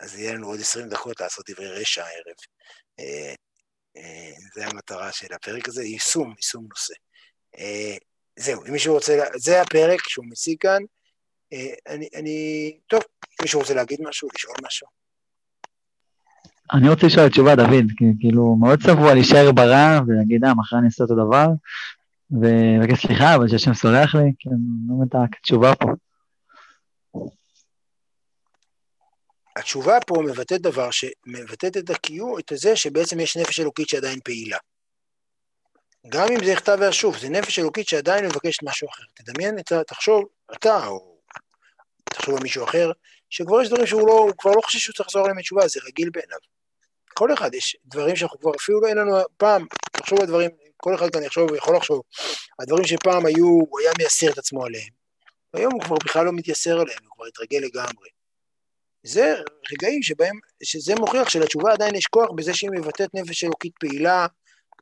אז 0.00 0.18
יהיה 0.18 0.34
לנו 0.34 0.46
עוד 0.46 0.60
עשרים 0.60 0.88
דקות 0.88 1.20
לעשות 1.20 1.50
דברי 1.50 1.68
רשע 1.68 2.04
הערב. 2.04 2.36
אה, 3.00 3.34
אה, 3.96 4.32
זה 4.54 4.66
המטרה 4.66 5.12
של 5.12 5.34
הפרק 5.34 5.68
הזה, 5.68 5.84
יישום, 5.84 6.34
יישום 6.36 6.66
נושא. 6.70 6.94
זהו, 8.36 8.66
אם 8.66 8.72
מישהו 8.72 8.94
רוצה, 8.94 9.18
זה 9.36 9.60
הפרק 9.60 10.08
שהוא 10.08 10.24
מציג 10.28 10.56
כאן. 10.60 10.82
אני, 11.86 12.08
אני, 12.14 12.78
טוב, 12.86 13.02
מישהו 13.42 13.60
רוצה 13.60 13.74
להגיד 13.74 14.00
משהו, 14.02 14.28
לשאול 14.34 14.56
משהו? 14.62 14.86
אני 16.74 16.88
רוצה 16.88 17.06
לשאול 17.06 17.28
תשובה, 17.28 17.56
דוד, 17.56 17.84
כאילו, 18.20 18.56
מאוד 18.56 18.82
צבוע 18.82 19.14
להישאר 19.14 19.52
ברע 19.52 20.00
ולהגיד, 20.06 20.44
אה, 20.44 20.54
מחר 20.54 20.78
אני 20.78 20.86
אעשה 20.86 21.04
אותו 21.04 21.14
דבר, 21.14 21.46
ומבקש 22.32 23.06
סליחה, 23.06 23.34
אבל 23.34 23.48
שהשם 23.48 23.74
סולח 23.74 24.14
לי, 24.14 24.32
כן, 24.38 24.50
לא 24.88 24.94
מבין 24.94 25.08
את 25.08 25.14
התשובה 25.38 25.74
פה. 25.74 25.88
התשובה 29.56 29.98
פה 30.06 30.22
מבטאת 30.24 30.60
דבר 30.60 30.88
שמבטאת 30.90 31.76
את 31.76 31.90
הקיום, 31.90 32.38
את 32.38 32.52
זה 32.54 32.76
שבעצם 32.76 33.20
יש 33.20 33.36
נפש 33.36 33.60
אלוקית 33.60 33.88
שעדיין 33.88 34.20
פעילה. 34.24 34.58
גם 36.08 36.26
אם 36.30 36.44
זה 36.44 36.52
נכתב 36.52 36.76
והשוב, 36.80 37.18
זה 37.18 37.28
נפש 37.28 37.58
אלוקית 37.58 37.88
שעדיין 37.88 38.24
מבקשת 38.24 38.62
משהו 38.62 38.88
אחר. 38.88 39.02
תדמיין, 39.14 39.58
את 39.58 39.72
ה... 39.72 39.84
תחשוב, 39.84 40.24
אתה, 40.52 40.86
או 40.86 41.18
תחשוב 42.04 42.36
על 42.36 42.42
מישהו 42.42 42.64
אחר, 42.64 42.92
שכבר 43.30 43.62
יש 43.62 43.68
דברים 43.68 43.86
שהוא 43.86 44.06
לא, 44.06 44.12
הוא 44.12 44.32
כבר 44.38 44.50
לא 44.50 44.60
חושב 44.64 44.78
שהוא 44.78 44.94
צריך 44.94 45.08
לחזור 45.08 45.22
עליהם 45.22 45.38
בתשובה, 45.38 45.68
זה 45.68 45.80
רגיל 45.86 46.10
בעיניו. 46.10 46.38
כל 47.14 47.32
אחד 47.32 47.54
יש 47.54 47.76
דברים 47.84 48.16
שאנחנו 48.16 48.38
כבר 48.38 48.50
אפילו 48.56 48.80
לא 48.80 48.88
אין 48.88 48.98
לנו 48.98 49.16
פעם, 49.36 49.66
תחשוב 49.92 50.20
על 50.20 50.26
דברים, 50.26 50.50
כל 50.84 50.94
אחד 50.94 51.10
כאן 51.10 51.22
יחשוב, 51.22 51.54
יכול 51.54 51.76
לחשוב, 51.76 52.02
הדברים 52.60 52.84
שפעם 52.84 53.26
היו, 53.26 53.46
הוא 53.46 53.80
היה 53.80 53.90
מייסר 53.98 54.30
את 54.32 54.38
עצמו 54.38 54.64
עליהם, 54.64 54.92
והיום 55.54 55.72
הוא 55.72 55.82
כבר 55.82 55.96
בכלל 56.04 56.24
לא 56.24 56.32
מתייסר 56.32 56.80
עליהם, 56.80 56.98
הוא 57.02 57.16
כבר 57.16 57.26
התרגל 57.26 57.58
לגמרי. 57.58 58.08
זה 59.02 59.34
רגעים 59.72 60.02
שבהם, 60.02 60.38
שזה 60.62 60.94
מוכיח 60.94 61.28
שלתשובה 61.28 61.72
עדיין 61.72 61.94
יש 61.94 62.06
כוח 62.06 62.30
בזה 62.36 62.54
שהיא 62.54 62.70
מבטאת 62.70 63.14
נפש 63.14 63.44
אלוקית 63.44 63.72
פעילה, 63.80 64.26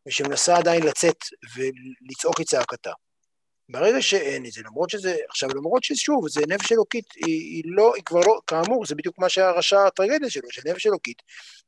ושמנסה 0.07 0.57
עדיין 0.57 0.83
לצאת 0.83 1.17
ולצעוק 1.57 2.41
את 2.41 2.47
צעקתה. 2.47 2.93
ברגע 3.69 4.03
שאין 4.03 4.47
את 4.47 4.53
זה, 4.53 4.63
למרות 4.65 4.91
שזה, 4.91 5.17
עכשיו 5.29 5.49
למרות 5.55 5.85
ששוב, 5.85 6.29
זה 6.29 6.41
נפש 6.49 6.73
אלוקית, 6.73 7.05
היא, 7.17 7.25
היא 7.27 7.63
לא, 7.67 7.95
היא 7.95 8.05
כבר 8.05 8.21
לא, 8.21 8.41
כאמור, 8.47 8.87
זה 8.87 8.95
בדיוק 8.95 9.19
מה 9.19 9.29
שהרשע 9.29 9.87
הטרגדיה 9.87 10.31
שלו, 10.31 10.51
שנפש 10.51 10.87
אלוקית, 10.87 11.23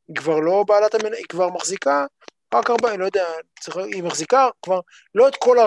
היא 0.08 0.16
כבר 0.16 0.38
לא 0.38 0.64
בעלת 0.68 0.94
המניה, 0.94 1.18
היא 1.18 1.26
כבר 1.28 1.48
מחזיקה 1.48 2.06
רק 2.54 2.70
ארבע, 2.70 2.96
לא 2.96 3.04
יודע, 3.04 3.26
צריך, 3.60 3.76
היא 3.76 4.02
מחזיקה 4.02 4.48
כבר 4.62 4.80
לא 5.14 5.28
את 5.28 5.36
כל, 5.36 5.58
ה, 5.58 5.66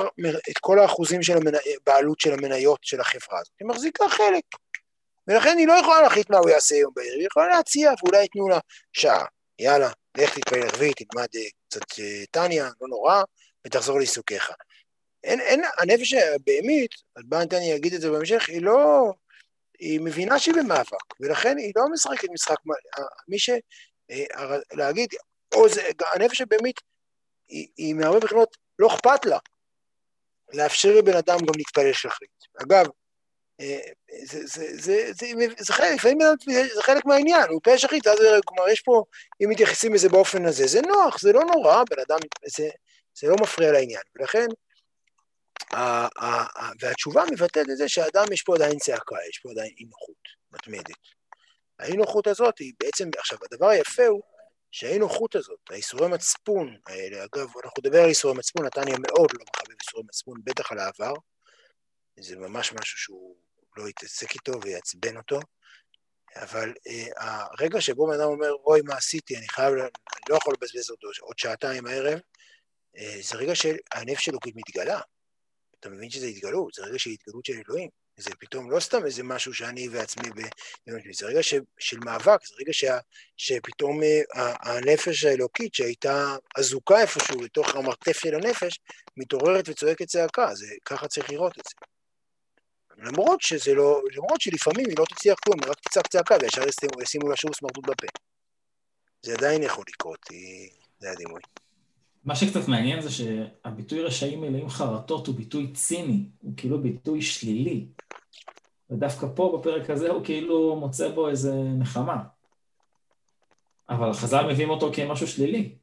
את 0.50 0.58
כל 0.62 0.80
האחוזים 0.80 1.24
של 1.24 1.38
הבעלות 1.38 2.19
של 2.19 2.34
המניות 2.34 2.80
של 2.82 3.02
החברה 3.02 3.39
הזאת, 3.39 3.54
היא 3.60 3.67
מחזיקה 3.67 4.10
חלק. 4.10 4.43
ולכן 5.28 5.58
היא 5.58 5.67
לא 5.67 5.74
יכולה 5.74 6.02
להחליט 6.02 6.30
מה 6.30 6.38
הוא 6.38 6.50
יעשה 6.50 6.76
היום 6.76 6.93
בערב, 6.95 7.17
היא 7.17 7.28
יכולה 7.28 7.48
להציע, 7.48 7.91
ואולי 8.04 8.21
ייתנו 8.21 8.50
לה 8.50 8.60
שעה, 8.93 9.26
יאללה, 9.60 9.89
לך 10.17 10.39
תתפלל 10.39 10.63
ערבית, 10.63 10.98
תלמד 10.98 11.28
אה, 11.36 11.41
קצת 11.69 12.00
אה, 12.00 12.24
טניה, 12.32 12.69
לא 12.82 12.88
נורא, 12.88 13.24
ותחזור 13.67 13.98
לעיסוקיך. 13.98 14.52
אין, 15.24 15.39
אין, 15.39 15.62
הנפש 15.78 16.13
הבהמית, 16.13 16.91
ניתן 17.32 17.58
לי 17.60 17.71
להגיד 17.71 17.93
את 17.93 18.02
זה 18.02 18.12
בהמשך, 18.12 18.50
היא 18.50 18.62
לא, 18.62 19.12
היא 19.80 20.00
מבינה 20.00 20.39
שהיא 20.39 20.56
במאבק, 20.56 21.19
ולכן 21.19 21.58
היא 21.58 21.71
לא 21.76 21.84
משחקת 21.93 22.28
משחק, 22.34 22.58
מי 23.28 23.39
ש... 23.39 23.50
אה, 24.12 24.58
להגיד, 24.74 25.10
או 25.54 25.70
זה, 25.70 25.90
הנפש 26.14 26.42
הבהמית, 26.42 26.82
היא, 27.48 27.68
היא 27.78 27.94
מהרבה 27.96 28.20
בחינות, 28.20 28.58
לא 28.80 28.88
אכפת 28.88 29.26
לה 29.26 29.38
לאפשר 30.54 30.90
לבן 30.98 31.18
אדם 31.18 31.38
גם 31.38 31.54
להתפלל 31.58 31.94
שחרית. 31.94 32.30
אגב, 32.64 32.86
אה, 33.62 33.80
זה, 35.60 35.74
חלק, 36.82 37.06
מהעניין, 37.06 37.50
הוא 37.50 37.62
פה 37.64 37.78
שחית, 37.78 38.08
אז 38.08 38.18
כלומר 38.46 38.70
יש 38.70 38.82
פה, 38.82 39.04
אם 39.44 39.50
מתייחסים 39.50 39.94
לזה 39.94 40.10
באופן 40.10 40.46
הזה, 40.46 40.68
זה 40.68 40.82
נוח, 40.82 41.20
זה 41.20 41.34
לא 41.34 41.42
נורא, 41.56 41.84
בן 41.90 42.02
אדם, 42.08 42.20
זה, 42.58 42.70
זה 43.20 43.28
לא 43.28 43.36
מפריע 43.42 43.72
לעניין, 43.72 44.02
ולכן 44.16 44.48
והתשובה 46.82 47.24
מבטאת 47.32 47.70
את 47.72 47.78
זה 47.78 47.90
שהאדם 47.90 48.26
יש 48.34 48.44
פה 48.44 48.56
עדיין 48.56 48.78
צעקה, 48.78 49.16
יש 49.30 49.40
פה 49.40 49.52
עדיין 49.52 49.74
אי 49.80 49.86
נוחות 49.86 50.16
מתמדת. 50.52 51.16
האי 51.80 51.98
נוחות 51.98 52.28
הזאת 52.28 52.60
היא 52.60 52.74
בעצם, 52.80 53.10
עכשיו 53.18 53.38
הדבר 53.52 53.68
היפה 53.68 54.06
הוא 54.06 54.22
שהאי 54.76 55.00
נוחות 55.00 55.36
הזאת, 55.36 55.60
האיסורי 55.70 56.08
מצפון 56.08 56.78
האלה, 56.88 57.24
אגב, 57.24 57.48
אנחנו 57.64 57.80
נדבר 57.80 58.00
על 58.00 58.10
איסורי 58.10 58.34
מצפון, 58.38 58.66
נתניה 58.66 58.96
מאוד 59.00 59.30
לא 59.34 59.46
מחבב 59.50 59.76
איסורי 59.82 60.04
מצפון, 60.08 60.42
בטח 60.44 60.72
על 60.72 60.80
העבר, 60.80 61.14
זה 62.20 62.36
ממש 62.36 62.74
משהו 62.74 62.98
שהוא 62.98 63.36
לא 63.78 63.90
יתעסק 63.90 64.34
איתו 64.34 64.52
ויעצבן 64.62 65.18
אותו, 65.18 65.40
אבל 66.36 66.74
אה, 66.88 67.46
הרגע 67.60 67.82
שבו 67.82 68.08
בן 68.08 68.14
אדם 68.14 68.28
אומר, 68.28 68.52
אוי, 68.66 68.82
מה 68.82 68.96
עשיתי, 68.96 69.38
אני 69.38 69.48
חייב, 69.48 69.74
אני 69.74 70.24
לא 70.30 70.36
יכול 70.36 70.54
לבזבז 70.54 70.90
אותו 70.90 71.08
עוד 71.22 71.40
שעתיים 71.40 71.86
הערב, 71.86 72.20
אה, 72.98 73.18
זה 73.22 73.38
רגע 73.38 73.56
שהנפש 73.56 74.30
אלוקית 74.30 74.56
מתגלה. 74.56 75.02
אתה 75.80 75.90
מבין 75.90 76.10
שזה 76.10 76.26
התגלות, 76.26 76.74
זה 76.74 76.84
רגע 76.84 77.00
של 77.00 77.10
התגלות 77.10 77.46
של 77.46 77.54
אלוהים. 77.68 77.90
זה 78.17 78.32
פתאום 78.39 78.71
לא 78.71 78.80
סתם 78.80 79.06
איזה 79.06 79.23
משהו 79.23 79.54
שאני 79.54 79.89
ועצמי, 79.89 80.30
ב... 80.30 80.41
זה 81.13 81.25
רגע 81.25 81.43
ש... 81.43 81.54
של 81.80 81.99
מאבק, 81.99 82.45
זה 82.45 82.56
רגע 82.60 82.73
ש... 82.73 82.86
שפתאום 83.38 84.01
uh, 84.01 84.39
הנפש 84.62 85.23
האלוקית 85.23 85.73
שהייתה 85.73 86.36
אזוקה 86.58 87.01
איפשהו 87.01 87.41
לתוך 87.41 87.75
המרתף 87.75 88.17
של 88.17 88.36
הנפש, 88.36 88.80
מתעוררת 89.17 89.69
וצועקת 89.69 90.08
צעקה, 90.08 90.56
זה... 90.56 90.65
ככה 90.86 91.08
צריך 91.08 91.30
לראות 91.30 91.60
את 91.60 91.63
זה. 91.65 91.75
למרות 92.97 93.41
שזה 93.41 93.73
לא, 93.73 94.01
למרות 94.15 94.41
שלפעמים 94.41 94.86
היא 94.89 94.95
לא 94.99 95.06
תצליח 95.06 95.39
כלום, 95.39 95.60
היא 95.63 95.71
רק 95.71 95.80
תצעק 95.80 96.08
צעקה 96.08 96.36
וישר 96.41 96.62
ישימו 97.01 97.30
לה 97.30 97.36
שוב 97.36 97.56
סמרטוט 97.56 97.86
בפה. 97.86 98.08
זה 99.21 99.34
עדיין 99.34 99.63
יכול 99.63 99.84
לקרות, 99.93 100.19
זה 100.99 101.12
הדימוי. 101.12 101.41
מה 102.26 102.36
שקצת 102.36 102.68
מעניין 102.68 103.02
זה 103.02 103.10
שהביטוי 103.12 104.04
רשעים 104.04 104.42
מלאים 104.42 104.70
חרטות 104.70 105.28
הוא 105.28 105.36
ביטוי 105.36 105.74
ציני, 105.74 106.30
הוא 106.42 106.54
כאילו 106.58 106.82
ביטוי 106.82 107.22
שלילי. 107.22 107.88
ודווקא 108.90 109.28
פה, 109.36 109.60
בפרק 109.60 109.90
הזה, 109.90 110.10
הוא 110.10 110.26
כאילו 110.26 110.76
מוצא 110.76 111.10
בו 111.10 111.30
איזה 111.30 111.54
נחמה. 111.54 112.24
אבל 113.90 114.14
חז"ל 114.14 114.46
מביאים 114.52 114.70
אותו 114.70 114.92
כמשהו 114.94 115.28
שלילי. 115.28 115.76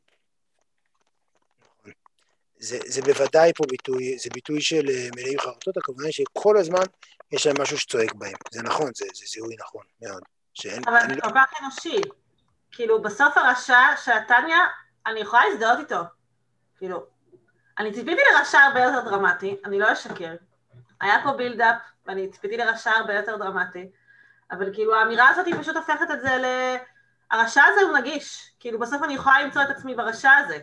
זה, 2.58 2.78
זה 2.86 3.02
בוודאי 3.02 3.52
פה 3.56 3.64
ביטוי, 3.70 4.18
זה 4.18 4.30
ביטוי 4.34 4.60
של 4.60 4.88
אה, 4.88 5.08
מלאים 5.16 5.38
חרטות, 5.38 5.76
הכוונה 5.76 6.06
היא 6.06 6.12
שכל 6.12 6.56
הזמן 6.56 6.84
יש 7.32 7.46
להם 7.46 7.56
משהו 7.60 7.78
שצועק 7.78 8.14
בהם. 8.14 8.36
זה 8.52 8.62
נכון, 8.62 8.90
זה, 8.94 9.04
זה 9.14 9.24
זיהוי 9.26 9.56
נכון 9.66 9.82
מאוד. 10.02 10.22
שאין, 10.54 10.82
אבל 10.86 11.14
זה 11.14 11.20
כל 11.20 11.30
כך 11.34 11.60
אנושי. 11.62 12.00
כאילו, 12.72 13.02
בסוף 13.02 13.36
הרשע, 13.36 13.96
שהתניא, 14.04 14.56
אני 15.06 15.20
יכולה 15.20 15.42
להזדהות 15.48 15.78
איתו. 15.78 16.21
כאילו, 16.82 17.06
אני 17.78 17.92
ציפיתי 17.92 18.22
לרשע 18.32 18.58
הרבה 18.58 18.80
יותר 18.80 19.10
דרמטי, 19.10 19.56
אני 19.64 19.78
לא 19.78 19.92
אשקר. 19.92 20.34
היה 21.00 21.14
פה 21.22 21.32
בילדאפ, 21.32 21.76
ואני 22.06 22.30
ציפיתי 22.30 22.56
לרשע 22.56 22.90
הרבה 22.90 23.14
יותר 23.14 23.36
דרמטי, 23.36 23.90
אבל 24.50 24.74
כאילו 24.74 24.94
האמירה 24.94 25.28
הזאת 25.28 25.46
היא 25.46 25.54
פשוט 25.60 25.76
הופכת 25.76 26.10
את 26.12 26.20
זה 26.20 26.36
ל... 26.38 26.46
הרשע 27.30 27.62
הזה 27.64 27.80
הוא 27.80 27.98
נגיש, 27.98 28.54
כאילו 28.60 28.78
בסוף 28.78 29.02
אני 29.02 29.14
יכולה 29.14 29.42
למצוא 29.42 29.62
את 29.62 29.70
עצמי 29.70 29.94
ברשע 29.94 30.30
הזה. 30.32 30.58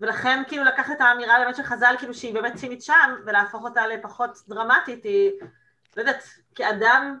ולכן 0.00 0.42
כאילו 0.48 0.64
לקחת 0.64 0.96
את 0.96 1.00
האמירה 1.00 1.38
באמת 1.38 1.56
של 1.56 1.62
חז"ל, 1.62 1.94
כאילו 1.98 2.14
שהיא 2.14 2.34
באמת 2.34 2.54
צינית 2.54 2.82
שם, 2.82 3.14
ולהפוך 3.26 3.64
אותה 3.64 3.86
לפחות 3.86 4.30
דרמטית, 4.48 5.04
היא, 5.04 5.32
לא 5.96 6.02
יודעת, 6.02 6.22
כאדם 6.54 7.18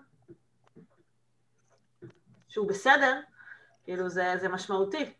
שהוא 2.48 2.68
בסדר, 2.68 3.20
כאילו 3.84 4.08
זה, 4.08 4.34
זה 4.36 4.48
משמעותי. 4.48 5.14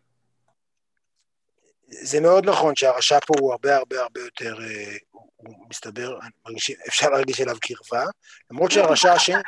זה 1.89 2.19
מאוד 2.19 2.49
נכון 2.49 2.75
שהרשע 2.75 3.19
פה 3.27 3.33
הוא 3.39 3.51
הרבה 3.51 3.75
הרבה 3.75 4.01
הרבה 4.01 4.21
יותר, 4.21 4.55
אה, 4.61 4.97
הוא 5.37 5.55
מסתבר, 5.69 6.19
מרגיש, 6.45 6.71
אפשר 6.87 7.09
להרגיש 7.09 7.41
אליו 7.41 7.55
קרבה, 7.61 8.05
למרות 8.51 8.71
שהרשע 8.71 9.13
השני... 9.17 9.41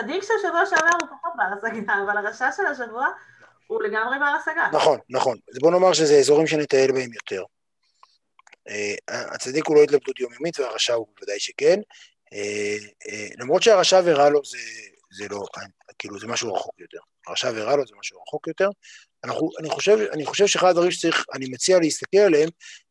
צדיק 0.00 0.22
של 0.22 0.34
שבוע 0.42 0.66
שעבר 0.66 0.96
הוא 1.00 1.08
פחות 1.08 1.32
בר 1.36 1.68
השגה, 1.68 1.94
אבל 2.06 2.26
הרשע 2.26 2.52
של 2.56 2.66
השבוע 2.66 3.06
הוא 3.66 3.82
לגמרי 3.82 4.18
בר 4.18 4.24
השגה. 4.24 4.68
נכון, 4.72 4.98
נכון. 5.10 5.38
אז 5.52 5.58
בוא 5.58 5.70
נאמר 5.70 5.92
שזה 5.92 6.14
אזורים 6.14 6.46
שנטייל 6.46 6.92
בהם 6.92 7.12
יותר. 7.12 7.42
אה, 8.68 8.94
הצדיק 9.34 9.66
הוא 9.66 9.76
לא 9.76 9.82
התלבטות 9.82 10.20
יומיומית 10.20 10.60
והרשע 10.60 10.94
הוא 10.94 11.06
בוודאי 11.16 11.40
שכן. 11.40 11.80
אה, 12.32 13.26
למרות 13.38 13.62
שהרשע 13.62 14.00
ורע 14.04 14.28
לו 14.28 14.40
זה, 14.44 14.58
זה 15.10 15.28
לא, 15.30 15.44
כאילו 15.98 16.18
זה 16.18 16.26
משהו 16.26 16.54
רחוק 16.54 16.80
יותר. 16.80 16.98
הרשע 17.26 17.50
ורע 17.54 17.76
לו 17.76 17.86
זה 17.86 17.94
משהו 17.98 18.22
רחוק 18.22 18.48
יותר, 18.48 18.68
אנחנו, 19.24 19.50
אני, 19.60 19.70
חושב, 19.70 19.98
אני 20.12 20.26
חושב 20.26 20.46
שאחד 20.46 20.68
הדברים 20.68 20.90
שצריך, 20.90 21.24
אני 21.34 21.46
מציע 21.50 21.78
להסתכל 21.78 22.18
עליהם, 22.18 22.48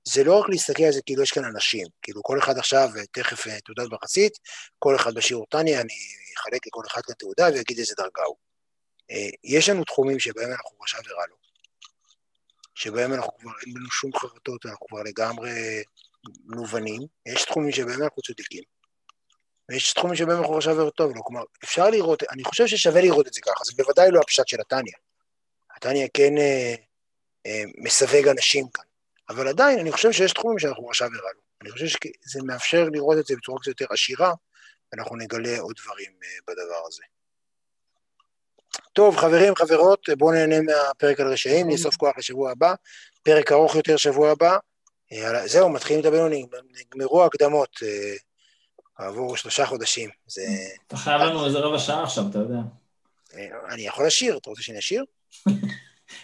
זה 0.07 0.23
לא 0.23 0.39
רק 0.39 0.49
להסתכל 0.49 0.83
על 0.83 0.91
זה 0.91 1.01
כאילו 1.05 1.23
יש 1.23 1.31
כאן 1.31 1.45
אנשים, 1.45 1.87
כאילו 2.01 2.23
כל 2.23 2.39
אחד 2.39 2.57
עכשיו, 2.57 2.89
תכף 3.11 3.47
אה, 3.47 3.59
תעודת 3.61 3.91
מחצית, 3.91 4.33
כל 4.79 4.95
אחד 4.95 5.13
בשיעור 5.13 5.45
טניה, 5.49 5.81
אני 5.81 5.93
אחלק 6.37 6.67
לכל 6.67 6.81
אחד 6.87 7.01
כאן 7.01 7.15
תעודה 7.15 7.47
ואגיד 7.53 7.79
איזה 7.79 7.93
דרגה 7.97 8.23
הוא. 8.27 8.35
אה, 9.11 9.29
יש 9.43 9.69
לנו 9.69 9.83
תחומים 9.83 10.19
שבהם 10.19 10.51
אנחנו 10.51 10.77
רשע 10.83 10.97
ורע 10.97 11.23
לו, 11.29 11.35
שבהם 12.75 13.13
אנחנו 13.13 13.37
כבר, 13.39 13.51
אין 13.65 13.73
לנו 13.77 13.91
שום 13.91 14.11
חרטות, 14.15 14.65
אנחנו 14.65 14.87
כבר 14.87 15.03
לגמרי 15.03 15.83
מובנים, 16.45 17.01
יש 17.25 17.45
תחומים 17.45 17.71
שבהם 17.71 18.03
אנחנו 18.03 18.21
צודקים, 18.21 18.63
ויש 19.69 19.93
תחומים 19.93 20.15
שבהם 20.15 20.39
אנחנו 20.39 20.53
רשע 20.53 20.71
וטוב 20.71 21.15
לו, 21.15 21.23
כלומר, 21.23 21.43
אפשר 21.63 21.89
לראות, 21.89 22.23
אני 22.23 22.43
חושב 22.43 22.67
ששווה 22.67 23.01
לראות 23.01 23.27
את 23.27 23.33
זה 23.33 23.41
ככה, 23.41 23.63
זה 23.63 23.73
בוודאי 23.77 24.11
לא 24.11 24.19
הפשט 24.19 24.47
של 24.47 24.61
התניא. 24.61 24.93
נתניה 25.79 26.07
כן 26.13 26.37
אה, 26.37 26.75
אה, 27.45 27.63
מסווג 27.77 28.27
אנשים 28.27 28.67
כאן, 28.73 28.85
אבל 29.29 29.47
עדיין 29.47 29.79
אני 29.79 29.91
חושב 29.91 30.11
שיש 30.11 30.33
תחומים 30.33 30.59
שאנחנו 30.59 30.87
רשע 30.87 31.05
ורע 31.05 31.31
לו. 31.35 31.41
אני 31.61 31.71
חושב 31.71 31.87
שזה 31.87 32.39
מאפשר 32.43 32.83
לראות 32.93 33.17
את 33.17 33.25
זה 33.25 33.35
בצורה 33.35 33.59
קצת 33.59 33.67
יותר 33.67 33.85
עשירה, 33.89 34.33
ואנחנו 34.91 35.15
נגלה 35.15 35.59
עוד 35.59 35.75
דברים 35.83 36.11
אה, 36.23 36.29
בדבר 36.47 36.87
הזה. 36.87 37.03
טוב, 38.93 39.17
חברים, 39.17 39.55
חברות, 39.55 40.09
בואו 40.17 40.31
נהנה 40.31 40.61
מהפרק 40.61 41.19
על 41.19 41.31
רשעים, 41.31 41.69
נאסוף 41.69 41.95
כוח 41.95 42.17
לשבוע 42.17 42.51
הבא, 42.51 42.73
פרק 43.23 43.51
ארוך 43.51 43.75
יותר 43.75 43.97
שבוע 43.97 44.31
הבא. 44.31 44.57
אה, 45.11 45.47
זהו, 45.47 45.69
מתחילים 45.69 46.01
את 46.01 46.05
הבינוני, 46.05 46.45
נגמרו 46.79 47.23
ההקדמות 47.23 47.69
אה, 47.83 48.15
עבור 49.07 49.37
שלושה 49.37 49.65
חודשים. 49.65 50.09
זה... 50.27 50.41
אתה 50.87 50.97
חייב 50.97 51.21
לנו 51.21 51.45
איזה 51.45 51.59
רבע 51.59 51.79
שעה 51.79 52.03
עכשיו, 52.03 52.23
אתה 52.29 52.37
יודע. 52.39 52.59
אה, 53.33 53.73
אני 53.73 53.81
יכול 53.81 54.07
לשיר, 54.07 54.37
אתה 54.37 54.49
רוצה 54.49 54.61
שאני 54.61 54.79
אשיר? 54.79 55.03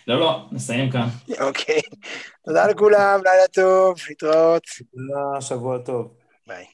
לא, 0.07 0.19
לא, 0.19 0.45
נסיים 0.51 0.91
כאן. 0.91 1.07
אוקיי. 1.39 1.81
תודה 2.45 2.67
לכולם, 2.67 3.19
לילה 3.23 3.47
טוב, 3.53 3.95
להתראות. 4.09 4.63
תודה, 4.91 5.41
שבוע 5.41 5.77
טוב. 5.77 6.13
ביי. 6.47 6.65